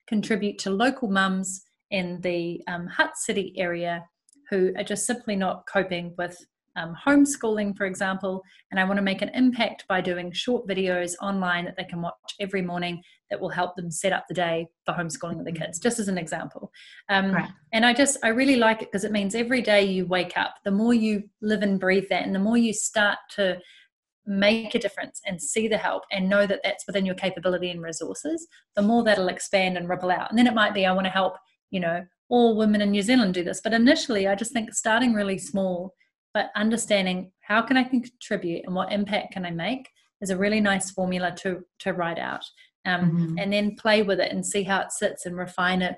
contribute 0.07 0.59
to 0.59 0.71
local 0.71 1.09
mums 1.09 1.63
in 1.91 2.21
the 2.23 2.61
um, 2.67 2.87
Hutt 2.87 3.17
City 3.17 3.55
area 3.57 4.05
who 4.51 4.73
are 4.77 4.85
just 4.85 5.07
simply 5.07 5.37
not 5.37 5.65
coping 5.67 6.15
with 6.19 6.37
um, 6.77 6.97
homeschooling, 7.07 7.77
for 7.77 7.87
example, 7.87 8.43
and 8.71 8.81
I 8.81 8.85
want 8.85 8.99
to 8.99 9.03
make 9.03 9.23
an 9.23 9.31
impact 9.35 9.85
by 9.89 10.01
doing 10.01 10.33
short 10.33 10.67
videos 10.67 11.15
online 11.21 11.65
that 11.67 11.77
they 11.77 11.85
can 11.85 12.03
watch 12.03 12.35
every 12.41 12.63
morning 12.63 13.03
that 13.31 13.41
will 13.41 13.49
help 13.49 13.77
them 13.77 13.91
set 13.91 14.13
up 14.13 14.25
the 14.29 14.35
day 14.35 14.69
for 14.85 14.93
homeschooling 14.93 15.37
with 15.37 15.47
the 15.47 15.53
kids, 15.53 15.79
just 15.79 15.99
as 15.99 16.09
an 16.09 16.19
example. 16.19 16.71
Um, 17.09 17.33
right. 17.33 17.51
And 17.73 17.87
I 17.87 17.95
just, 17.95 18.19
I 18.23 18.29
really 18.29 18.57
like 18.57 18.83
it 18.83 18.91
because 18.93 19.05
it 19.05 19.13
means 19.13 19.35
every 19.35 19.63
day 19.63 19.85
you 19.85 20.07
wake 20.07 20.37
up, 20.37 20.57
the 20.65 20.71
more 20.71 20.95
you 20.95 21.25
live 21.41 21.63
and 21.63 21.81
breathe 21.81 22.09
that, 22.11 22.25
and 22.25 22.35
the 22.35 22.39
more 22.39 22.59
you 22.59 22.73
start 22.73 23.19
to 23.37 23.59
make 24.25 24.75
a 24.75 24.79
difference 24.79 25.21
and 25.27 25.43
see 25.43 25.67
the 25.67 25.79
help 25.79 26.05
and 26.13 26.29
know 26.29 26.47
that 26.47 26.61
that's 26.63 26.87
within 26.87 27.05
your 27.05 27.15
capability 27.15 27.71
and 27.71 27.83
resources, 27.83 28.47
the 28.77 28.83
more 28.83 29.03
that'll 29.03 29.29
expand 29.29 29.77
and 29.77 29.89
ripple 29.89 30.11
out. 30.11 30.31
And 30.31 30.39
then 30.39 30.47
it 30.47 30.55
might 30.55 30.75
be, 30.75 30.87
I 30.87 30.93
want 30.93 31.07
to 31.07 31.11
help, 31.11 31.35
you 31.71 31.81
know, 31.81 32.05
all 32.29 32.57
women 32.57 32.81
in 32.81 32.91
New 32.91 33.03
Zealand 33.03 33.35
do 33.35 33.45
this. 33.45 33.61
But 33.63 33.73
initially, 33.73 34.29
I 34.29 34.35
just 34.35 34.53
think 34.53 34.73
starting 34.73 35.13
really 35.13 35.39
small 35.39 35.95
but 36.35 36.51
understanding 36.57 37.33
how 37.41 37.63
can 37.63 37.77
I 37.77 37.85
contribute 37.85 38.65
and 38.65 38.75
what 38.75 38.93
impact 38.93 39.33
can 39.33 39.45
I 39.45 39.51
make 39.51 39.89
is 40.21 40.31
a 40.31 40.37
really 40.37 40.61
nice 40.61 40.91
formula 40.91 41.35
to 41.43 41.65
to 41.81 41.93
write 41.93 42.19
out. 42.19 42.45
Um, 42.85 43.11
mm-hmm. 43.11 43.39
And 43.39 43.53
then 43.53 43.77
play 43.77 44.03
with 44.03 44.19
it 44.19 44.33
and 44.33 44.45
see 44.45 44.65
how 44.65 44.81
it 44.81 44.91
sits 44.91 45.27
and 45.27 45.37
refine 45.37 45.83
it, 45.83 45.97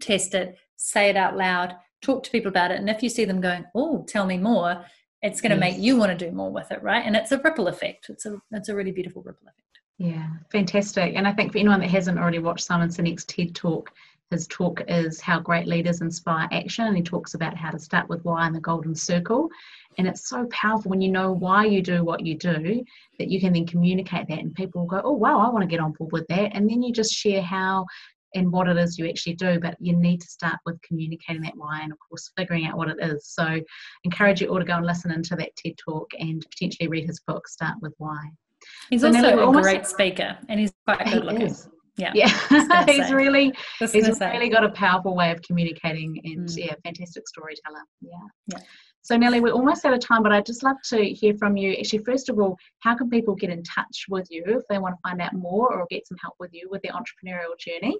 test 0.00 0.34
it, 0.34 0.56
say 0.76 1.08
it 1.08 1.16
out 1.16 1.36
loud, 1.36 1.74
talk 2.02 2.22
to 2.24 2.30
people 2.30 2.50
about 2.50 2.70
it. 2.70 2.78
And 2.78 2.90
if 2.90 3.02
you 3.02 3.08
see 3.08 3.24
them 3.24 3.40
going, 3.40 3.64
"Oh, 3.74 4.04
tell 4.06 4.26
me 4.26 4.36
more," 4.36 4.84
it's 5.22 5.40
going 5.40 5.50
to 5.50 5.66
yes. 5.66 5.76
make 5.76 5.82
you 5.82 5.96
want 5.96 6.16
to 6.16 6.26
do 6.26 6.34
more 6.34 6.50
with 6.50 6.70
it, 6.72 6.82
right? 6.82 7.04
And 7.04 7.16
it's 7.16 7.32
a 7.32 7.38
ripple 7.38 7.68
effect. 7.68 8.08
It's 8.08 8.26
a 8.26 8.40
it's 8.50 8.68
a 8.68 8.74
really 8.74 8.92
beautiful 8.92 9.22
ripple 9.22 9.46
effect. 9.48 9.60
Yeah, 9.98 10.26
fantastic. 10.50 11.14
And 11.14 11.28
I 11.28 11.32
think 11.32 11.52
for 11.52 11.58
anyone 11.58 11.80
that 11.80 11.90
hasn't 11.90 12.18
already 12.18 12.38
watched 12.38 12.64
Simon 12.64 12.88
Sinek's 12.88 13.26
TED 13.26 13.54
Talk, 13.54 13.92
his 14.30 14.46
talk 14.46 14.82
is 14.86 15.20
How 15.20 15.40
Great 15.40 15.66
Leaders 15.66 16.00
Inspire 16.00 16.48
Action, 16.52 16.86
and 16.86 16.96
he 16.96 17.02
talks 17.02 17.34
about 17.34 17.56
how 17.56 17.70
to 17.70 17.78
start 17.78 18.08
with 18.08 18.24
why 18.24 18.46
and 18.46 18.54
the 18.54 18.60
golden 18.60 18.94
circle. 18.94 19.48
And 19.98 20.06
it's 20.06 20.28
so 20.28 20.46
powerful 20.46 20.90
when 20.90 21.00
you 21.00 21.10
know 21.10 21.32
why 21.32 21.64
you 21.64 21.82
do 21.82 22.04
what 22.04 22.24
you 22.24 22.38
do 22.38 22.84
that 23.18 23.28
you 23.28 23.40
can 23.40 23.52
then 23.52 23.66
communicate 23.66 24.28
that, 24.28 24.38
and 24.38 24.54
people 24.54 24.82
will 24.82 24.88
go, 24.88 25.02
Oh, 25.04 25.12
wow, 25.12 25.40
I 25.40 25.50
want 25.50 25.62
to 25.62 25.68
get 25.68 25.80
on 25.80 25.92
board 25.92 26.12
with 26.12 26.26
that. 26.28 26.54
And 26.54 26.70
then 26.70 26.82
you 26.82 26.92
just 26.92 27.12
share 27.12 27.42
how 27.42 27.86
and 28.36 28.52
what 28.52 28.68
it 28.68 28.76
is 28.76 28.96
you 28.96 29.08
actually 29.08 29.34
do, 29.34 29.58
but 29.58 29.76
you 29.80 29.96
need 29.96 30.20
to 30.20 30.28
start 30.28 30.58
with 30.64 30.80
communicating 30.82 31.42
that 31.42 31.56
why 31.56 31.80
and, 31.82 31.90
of 31.90 31.98
course, 31.98 32.30
figuring 32.36 32.64
out 32.66 32.76
what 32.76 32.88
it 32.88 32.98
is. 33.00 33.26
So, 33.26 33.60
encourage 34.04 34.40
you 34.40 34.46
all 34.46 34.60
to 34.60 34.64
go 34.64 34.76
and 34.76 34.86
listen 34.86 35.10
into 35.10 35.34
that 35.34 35.56
TED 35.56 35.76
talk 35.76 36.08
and 36.20 36.46
potentially 36.48 36.88
read 36.88 37.06
his 37.06 37.18
book, 37.26 37.48
Start 37.48 37.78
with 37.82 37.94
Why. 37.98 38.30
He's 38.90 39.00
so 39.00 39.08
also 39.08 39.48
a 39.48 39.62
great 39.62 39.86
speaker 39.86 40.38
and 40.48 40.60
he's 40.60 40.72
quite 40.86 41.04
good 41.04 41.24
looking. 41.24 41.42
Is. 41.42 41.68
Yeah, 42.00 42.12
yeah. 42.14 42.86
he's 42.86 43.12
really 43.12 43.52
he's 43.78 43.94
really 44.20 44.48
got 44.48 44.64
a 44.64 44.70
powerful 44.70 45.14
way 45.14 45.30
of 45.30 45.42
communicating 45.42 46.20
and 46.24 46.48
mm. 46.48 46.56
yeah, 46.56 46.74
fantastic 46.84 47.28
storyteller. 47.28 47.82
Yeah. 48.00 48.16
yeah. 48.46 48.58
So 49.02 49.16
Nellie, 49.16 49.40
we're 49.40 49.52
almost 49.52 49.84
out 49.84 49.94
of 49.94 50.00
time, 50.00 50.22
but 50.22 50.32
I'd 50.32 50.46
just 50.46 50.62
love 50.62 50.76
to 50.84 51.04
hear 51.04 51.34
from 51.38 51.56
you. 51.56 51.72
Actually, 51.72 52.04
first 52.04 52.28
of 52.28 52.38
all, 52.38 52.56
how 52.80 52.94
can 52.94 53.08
people 53.08 53.34
get 53.34 53.50
in 53.50 53.62
touch 53.62 54.06
with 54.08 54.26
you 54.30 54.44
if 54.46 54.62
they 54.68 54.78
want 54.78 54.94
to 54.94 55.08
find 55.08 55.20
out 55.20 55.32
more 55.32 55.72
or 55.72 55.86
get 55.90 56.06
some 56.06 56.18
help 56.18 56.34
with 56.38 56.50
you 56.52 56.68
with 56.70 56.82
their 56.82 56.92
entrepreneurial 56.92 57.58
journey? 57.58 57.96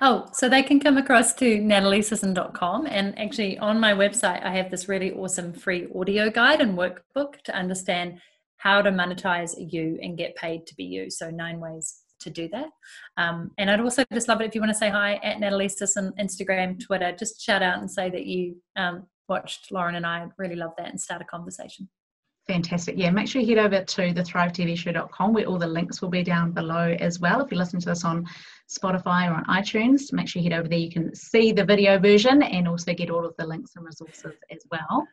Oh, 0.00 0.28
so 0.32 0.48
they 0.48 0.62
can 0.62 0.78
come 0.80 0.96
across 0.96 1.34
to 1.34 1.58
nataliesisson.com 1.58 2.86
and 2.86 3.18
actually 3.18 3.58
on 3.58 3.80
my 3.80 3.92
website 3.92 4.44
I 4.44 4.54
have 4.56 4.70
this 4.70 4.88
really 4.88 5.12
awesome 5.12 5.52
free 5.52 5.88
audio 5.94 6.30
guide 6.30 6.60
and 6.60 6.76
workbook 6.76 7.40
to 7.44 7.54
understand 7.54 8.20
how 8.58 8.82
to 8.82 8.90
monetize 8.90 9.54
you 9.58 9.98
and 10.02 10.18
get 10.18 10.36
paid 10.36 10.66
to 10.66 10.74
be 10.76 10.84
you. 10.84 11.10
So 11.10 11.30
nine 11.30 11.60
ways 11.60 12.02
to 12.20 12.30
do 12.30 12.48
that. 12.48 12.68
Um, 13.16 13.50
and 13.58 13.70
I'd 13.70 13.80
also 13.80 14.04
just 14.12 14.28
love 14.28 14.40
it 14.40 14.46
if 14.46 14.54
you 14.54 14.60
want 14.60 14.72
to 14.72 14.78
say 14.78 14.90
hi 14.90 15.14
at 15.22 15.40
Natalie 15.40 15.68
Sisson, 15.68 16.12
Instagram, 16.18 16.78
Twitter, 16.84 17.12
just 17.12 17.40
shout 17.40 17.62
out 17.62 17.78
and 17.80 17.90
say 17.90 18.10
that 18.10 18.26
you 18.26 18.56
um, 18.76 19.06
watched 19.28 19.72
Lauren 19.72 19.94
and 19.94 20.06
I. 20.06 20.26
Really 20.38 20.56
love 20.56 20.72
that 20.78 20.90
and 20.90 21.00
start 21.00 21.22
a 21.22 21.24
conversation. 21.24 21.88
Fantastic. 22.46 22.96
Yeah, 22.98 23.10
make 23.10 23.28
sure 23.28 23.40
you 23.40 23.54
head 23.54 23.64
over 23.64 23.84
to 23.84 24.12
the 24.12 24.22
thrivetvshow.com 24.22 25.32
where 25.32 25.44
all 25.44 25.58
the 25.58 25.66
links 25.66 26.02
will 26.02 26.08
be 26.08 26.24
down 26.24 26.50
below 26.50 26.96
as 26.98 27.20
well. 27.20 27.40
If 27.40 27.50
you're 27.50 27.58
listening 27.58 27.82
to 27.82 27.90
this 27.90 28.04
on 28.04 28.26
Spotify 28.68 29.30
or 29.30 29.34
on 29.34 29.44
iTunes, 29.44 30.12
make 30.12 30.26
sure 30.26 30.42
you 30.42 30.50
head 30.50 30.58
over 30.58 30.68
there. 30.68 30.78
You 30.78 30.90
can 30.90 31.14
see 31.14 31.52
the 31.52 31.64
video 31.64 31.98
version 31.98 32.42
and 32.42 32.66
also 32.66 32.92
get 32.92 33.08
all 33.08 33.24
of 33.24 33.36
the 33.36 33.46
links 33.46 33.72
and 33.76 33.84
resources 33.84 34.32
as 34.50 34.64
well. 34.70 35.06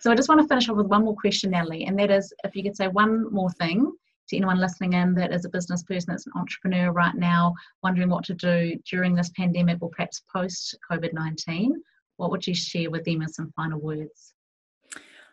So 0.00 0.10
I 0.10 0.16
just 0.16 0.28
want 0.28 0.40
to 0.40 0.48
finish 0.48 0.68
off 0.68 0.76
with 0.76 0.86
one 0.86 1.04
more 1.04 1.14
question, 1.14 1.52
Natalie, 1.52 1.84
and 1.84 1.96
that 2.00 2.10
is 2.10 2.32
if 2.42 2.56
you 2.56 2.64
could 2.64 2.76
say 2.76 2.88
one 2.88 3.32
more 3.32 3.50
thing 3.50 3.92
to 4.28 4.36
anyone 4.36 4.58
listening 4.58 4.94
in 4.94 5.14
that 5.14 5.32
is 5.32 5.44
a 5.44 5.50
business 5.50 5.82
person, 5.82 6.12
that's 6.12 6.26
an 6.26 6.32
entrepreneur 6.36 6.92
right 6.92 7.14
now, 7.14 7.54
wondering 7.82 8.08
what 8.08 8.24
to 8.24 8.34
do 8.34 8.76
during 8.88 9.14
this 9.14 9.30
pandemic 9.30 9.78
or 9.80 9.90
perhaps 9.90 10.22
post 10.32 10.76
COVID 10.90 11.12
19, 11.12 11.74
what 12.16 12.30
would 12.30 12.46
you 12.46 12.54
share 12.54 12.90
with 12.90 13.04
them 13.04 13.22
as 13.22 13.34
some 13.34 13.52
final 13.56 13.80
words? 13.80 14.34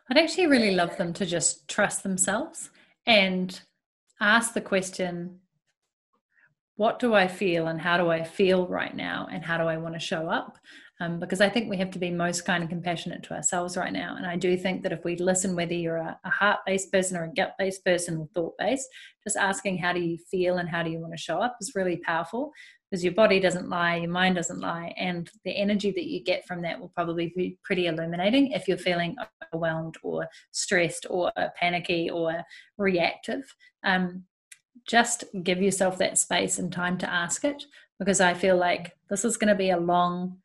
I'd 0.09 0.17
actually 0.17 0.47
really 0.47 0.75
love 0.75 0.97
them 0.97 1.13
to 1.13 1.25
just 1.25 1.67
trust 1.67 2.01
themselves 2.01 2.71
and 3.05 3.59
ask 4.19 4.53
the 4.53 4.61
question 4.61 5.39
what 6.75 6.97
do 6.97 7.13
I 7.13 7.27
feel 7.27 7.67
and 7.67 7.81
how 7.81 7.97
do 7.97 8.09
I 8.09 8.23
feel 8.23 8.65
right 8.65 8.95
now 8.95 9.27
and 9.29 9.43
how 9.43 9.57
do 9.57 9.65
I 9.65 9.75
want 9.75 9.95
to 9.95 9.99
show 9.99 10.29
up? 10.29 10.57
Um, 11.01 11.19
because 11.19 11.39
I 11.39 11.49
think 11.49 11.69
we 11.69 11.77
have 11.77 11.91
to 11.91 11.99
be 11.99 12.11
most 12.11 12.45
kind 12.45 12.61
and 12.61 12.69
compassionate 12.69 13.23
to 13.23 13.33
ourselves 13.33 13.77
right 13.77 13.93
now. 13.93 14.15
And 14.17 14.25
I 14.25 14.35
do 14.35 14.57
think 14.57 14.83
that 14.83 14.91
if 14.91 15.03
we 15.05 15.15
listen, 15.15 15.55
whether 15.55 15.73
you're 15.73 15.97
a, 15.97 16.19
a 16.25 16.29
heart 16.29 16.59
based 16.65 16.91
person 16.91 17.15
or 17.15 17.23
a 17.23 17.33
gut 17.33 17.53
based 17.57 17.85
person 17.85 18.17
or 18.17 18.27
thought 18.33 18.53
based, 18.59 18.87
just 19.23 19.37
asking 19.37 19.77
how 19.77 19.93
do 19.93 20.01
you 20.01 20.17
feel 20.29 20.57
and 20.57 20.67
how 20.67 20.83
do 20.83 20.89
you 20.89 20.99
want 20.99 21.13
to 21.13 21.17
show 21.17 21.39
up 21.39 21.55
is 21.61 21.73
really 21.75 21.97
powerful 21.97 22.51
because 22.89 23.03
your 23.03 23.13
body 23.13 23.39
doesn't 23.39 23.69
lie, 23.69 23.97
your 23.97 24.09
mind 24.09 24.35
doesn't 24.35 24.59
lie, 24.59 24.93
and 24.97 25.29
the 25.45 25.55
energy 25.55 25.91
that 25.91 26.07
you 26.07 26.23
get 26.23 26.45
from 26.47 26.61
that 26.63 26.79
will 26.79 26.89
probably 26.89 27.31
be 27.35 27.57
pretty 27.63 27.85
illuminating 27.85 28.51
if 28.51 28.67
you're 28.67 28.77
feeling 28.77 29.15
overwhelmed 29.53 29.95
or 30.01 30.27
stressed 30.51 31.05
or 31.09 31.31
panicky 31.55 32.09
or 32.09 32.43
reactive. 32.77 33.43
Um, 33.83 34.23
just 34.87 35.23
give 35.43 35.61
yourself 35.61 35.99
that 35.99 36.17
space 36.17 36.57
and 36.57 36.71
time 36.71 36.97
to 36.97 37.09
ask 37.09 37.43
it 37.43 37.63
because 37.99 38.21
I 38.21 38.33
feel 38.33 38.57
like 38.57 38.93
this 39.09 39.23
is 39.23 39.37
going 39.37 39.49
to 39.49 39.55
be 39.55 39.69
a 39.69 39.77
long 39.77 40.37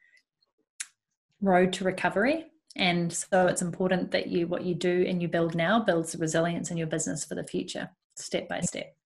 road 1.45 1.73
to 1.75 1.85
recovery. 1.85 2.47
And 2.77 3.13
so 3.13 3.47
it's 3.47 3.63
important 3.63 4.11
that 4.11 4.27
you, 4.29 4.47
what 4.47 4.65
you 4.65 4.75
do 4.75 5.05
and 5.09 5.23
you 5.23 5.29
build 5.29 5.55
now 5.55 5.81
builds 5.81 6.17
resilience 6.17 6.71
in 6.71 6.77
your 6.77 6.89
business 6.89 7.25
for 7.25 7.35
the 7.37 7.45
future, 7.45 7.89
step 8.17 8.49
by 8.49 8.61
step. 8.61 8.97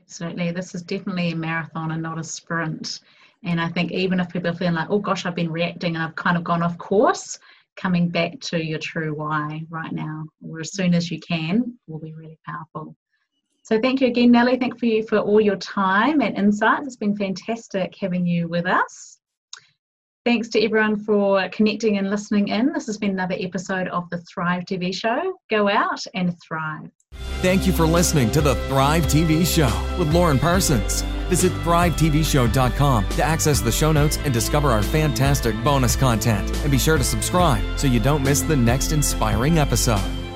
Absolutely. 0.00 0.52
This 0.52 0.74
is 0.74 0.82
definitely 0.82 1.32
a 1.32 1.36
marathon 1.36 1.90
and 1.90 2.02
not 2.02 2.18
a 2.18 2.24
sprint. 2.24 3.00
And 3.44 3.60
I 3.60 3.68
think 3.68 3.92
even 3.92 4.20
if 4.20 4.28
people 4.28 4.50
are 4.50 4.54
feeling 4.54 4.74
like, 4.74 4.90
oh 4.90 4.98
gosh, 4.98 5.26
I've 5.26 5.34
been 5.34 5.50
reacting 5.50 5.96
and 5.96 6.04
I've 6.04 6.14
kind 6.14 6.36
of 6.36 6.44
gone 6.44 6.62
off 6.62 6.78
course, 6.78 7.38
coming 7.76 8.08
back 8.08 8.40
to 8.40 8.62
your 8.62 8.78
true 8.78 9.14
why 9.14 9.62
right 9.68 9.92
now, 9.92 10.24
or 10.42 10.60
as 10.60 10.72
soon 10.72 10.94
as 10.94 11.10
you 11.10 11.20
can, 11.20 11.78
will 11.86 12.00
be 12.00 12.12
really 12.14 12.38
powerful. 12.46 12.96
So 13.62 13.80
thank 13.80 14.00
you 14.00 14.06
again, 14.06 14.30
Nellie. 14.30 14.56
Thank 14.56 14.80
you 14.82 15.06
for 15.06 15.18
all 15.18 15.40
your 15.40 15.56
time 15.56 16.22
and 16.22 16.36
insights. 16.36 16.86
It's 16.86 16.96
been 16.96 17.16
fantastic 17.16 17.94
having 18.00 18.26
you 18.26 18.48
with 18.48 18.66
us. 18.66 19.17
Thanks 20.28 20.48
to 20.48 20.62
everyone 20.62 21.02
for 21.04 21.48
connecting 21.48 21.96
and 21.96 22.10
listening 22.10 22.48
in. 22.48 22.70
This 22.74 22.84
has 22.84 22.98
been 22.98 23.12
another 23.12 23.36
episode 23.40 23.88
of 23.88 24.10
the 24.10 24.18
Thrive 24.18 24.66
TV 24.66 24.94
show. 24.94 25.38
Go 25.48 25.70
out 25.70 26.04
and 26.12 26.36
thrive. 26.42 26.90
Thank 27.40 27.66
you 27.66 27.72
for 27.72 27.86
listening 27.86 28.30
to 28.32 28.42
the 28.42 28.54
Thrive 28.66 29.04
TV 29.04 29.46
show 29.46 29.72
with 29.98 30.12
Lauren 30.12 30.38
Parsons. 30.38 31.00
Visit 31.30 31.50
thrivetvshow.com 31.62 33.08
to 33.08 33.22
access 33.22 33.62
the 33.62 33.72
show 33.72 33.90
notes 33.90 34.18
and 34.18 34.34
discover 34.34 34.68
our 34.68 34.82
fantastic 34.82 35.54
bonus 35.64 35.96
content. 35.96 36.54
And 36.58 36.70
be 36.70 36.78
sure 36.78 36.98
to 36.98 37.04
subscribe 37.04 37.64
so 37.78 37.86
you 37.86 37.98
don't 37.98 38.22
miss 38.22 38.42
the 38.42 38.54
next 38.54 38.92
inspiring 38.92 39.58
episode. 39.58 40.27